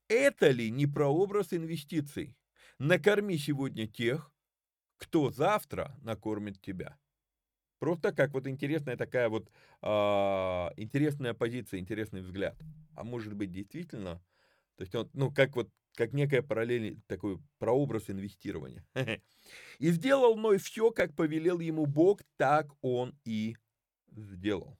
Это 0.07 0.51
ли 0.51 0.71
не 0.71 0.87
прообраз 0.87 1.51
инвестиций? 1.51 2.37
Накорми 2.79 3.37
сегодня 3.37 3.87
тех, 3.87 4.32
кто 5.03 5.31
завтра 5.31 5.95
накормит 6.01 6.61
тебя. 6.61 6.97
Просто 7.79 8.13
как 8.13 8.33
вот 8.33 8.47
интересная 8.47 8.95
такая 8.95 9.27
вот 9.27 9.49
э, 9.81 9.87
интересная 10.77 11.33
позиция, 11.33 11.79
интересный 11.79 12.21
взгляд. 12.21 12.57
А 12.95 13.03
может 13.03 13.33
быть 13.33 13.51
действительно, 13.51 14.21
то 14.77 14.81
есть 14.83 14.95
он, 14.95 15.09
ну 15.13 15.31
как 15.31 15.55
вот 15.55 15.69
как 15.95 16.13
некая 16.13 16.41
параллель, 16.41 17.01
такой 17.07 17.39
прообраз 17.59 18.09
инвестирования. 18.09 18.85
И 19.79 19.91
сделал 19.91 20.35
Ной 20.37 20.57
все, 20.57 20.91
как 20.91 21.13
повелел 21.13 21.59
ему 21.59 21.85
Бог, 21.85 22.21
так 22.37 22.67
он 22.81 23.13
и 23.25 23.57
сделал. 24.11 24.77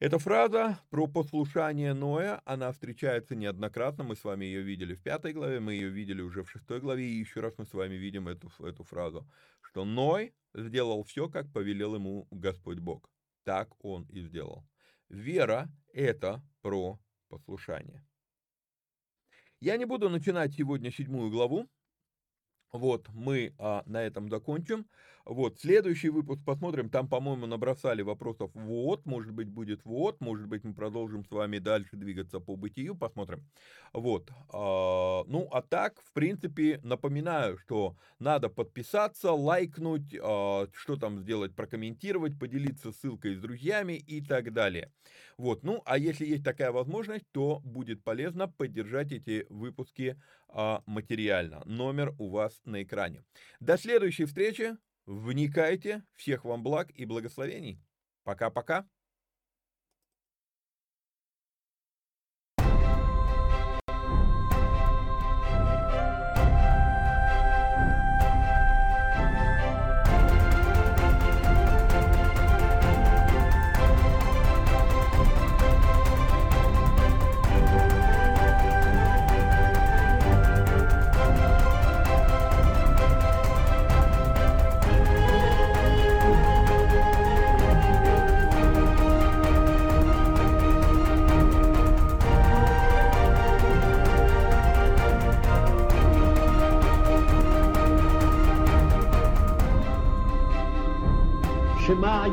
Эта 0.00 0.20
фраза 0.20 0.78
про 0.90 1.08
послушание 1.08 1.92
Ноя, 1.92 2.40
она 2.44 2.70
встречается 2.70 3.34
неоднократно, 3.34 4.04
мы 4.04 4.14
с 4.14 4.22
вами 4.22 4.44
ее 4.44 4.62
видели 4.62 4.94
в 4.94 5.02
пятой 5.02 5.32
главе, 5.32 5.58
мы 5.58 5.72
ее 5.74 5.88
видели 5.88 6.22
уже 6.22 6.44
в 6.44 6.50
шестой 6.50 6.78
главе, 6.78 7.04
и 7.04 7.18
еще 7.18 7.40
раз 7.40 7.54
мы 7.58 7.66
с 7.66 7.72
вами 7.72 7.96
видим 7.96 8.28
эту, 8.28 8.48
эту 8.64 8.84
фразу, 8.84 9.28
что 9.60 9.84
Ной 9.84 10.34
сделал 10.54 11.02
все, 11.02 11.28
как 11.28 11.52
повелел 11.52 11.96
ему 11.96 12.28
Господь 12.30 12.78
Бог. 12.78 13.10
Так 13.42 13.70
он 13.84 14.04
и 14.04 14.20
сделал. 14.20 14.64
Вера– 15.08 15.68
это 15.92 16.44
про 16.62 17.00
послушание. 17.28 18.06
Я 19.58 19.76
не 19.78 19.84
буду 19.84 20.08
начинать 20.08 20.54
сегодня 20.54 20.92
седьмую 20.92 21.28
главу. 21.28 21.68
Вот, 22.70 23.08
мы 23.08 23.52
а, 23.58 23.82
на 23.86 24.04
этом 24.04 24.30
закончим. 24.30 24.86
Вот, 25.28 25.60
следующий 25.60 26.08
выпуск 26.08 26.40
посмотрим, 26.42 26.88
там, 26.88 27.06
по-моему, 27.06 27.44
набросали 27.44 28.00
вопросов 28.00 28.50
вот, 28.54 29.04
может 29.04 29.30
быть, 29.32 29.50
будет 29.50 29.84
вот, 29.84 30.22
может 30.22 30.46
быть, 30.46 30.64
мы 30.64 30.72
продолжим 30.72 31.22
с 31.22 31.30
вами 31.30 31.58
дальше 31.58 31.96
двигаться 31.96 32.40
по 32.40 32.56
бытию, 32.56 32.94
посмотрим. 32.96 33.46
Вот, 33.92 34.30
а, 34.50 35.24
ну, 35.26 35.46
а 35.52 35.60
так, 35.60 36.00
в 36.00 36.14
принципе, 36.14 36.80
напоминаю, 36.82 37.58
что 37.58 37.94
надо 38.18 38.48
подписаться, 38.48 39.32
лайкнуть, 39.32 40.16
а, 40.18 40.66
что 40.72 40.96
там 40.96 41.18
сделать, 41.18 41.54
прокомментировать, 41.54 42.38
поделиться 42.38 42.90
ссылкой 42.90 43.34
с 43.34 43.38
друзьями 43.38 43.98
и 43.98 44.22
так 44.22 44.54
далее. 44.54 44.90
Вот, 45.36 45.62
ну, 45.62 45.82
а 45.84 45.98
если 45.98 46.24
есть 46.24 46.42
такая 46.42 46.72
возможность, 46.72 47.30
то 47.32 47.60
будет 47.64 48.02
полезно 48.02 48.48
поддержать 48.48 49.12
эти 49.12 49.44
выпуски 49.50 50.18
а, 50.48 50.82
материально. 50.86 51.60
Номер 51.66 52.14
у 52.18 52.30
вас 52.30 52.62
на 52.64 52.82
экране. 52.82 53.24
До 53.60 53.76
следующей 53.76 54.24
встречи. 54.24 54.78
Вникайте. 55.08 56.02
Всех 56.16 56.44
вам 56.44 56.62
благ 56.62 56.90
и 56.94 57.06
благословений. 57.06 57.80
Пока-пока. 58.24 58.86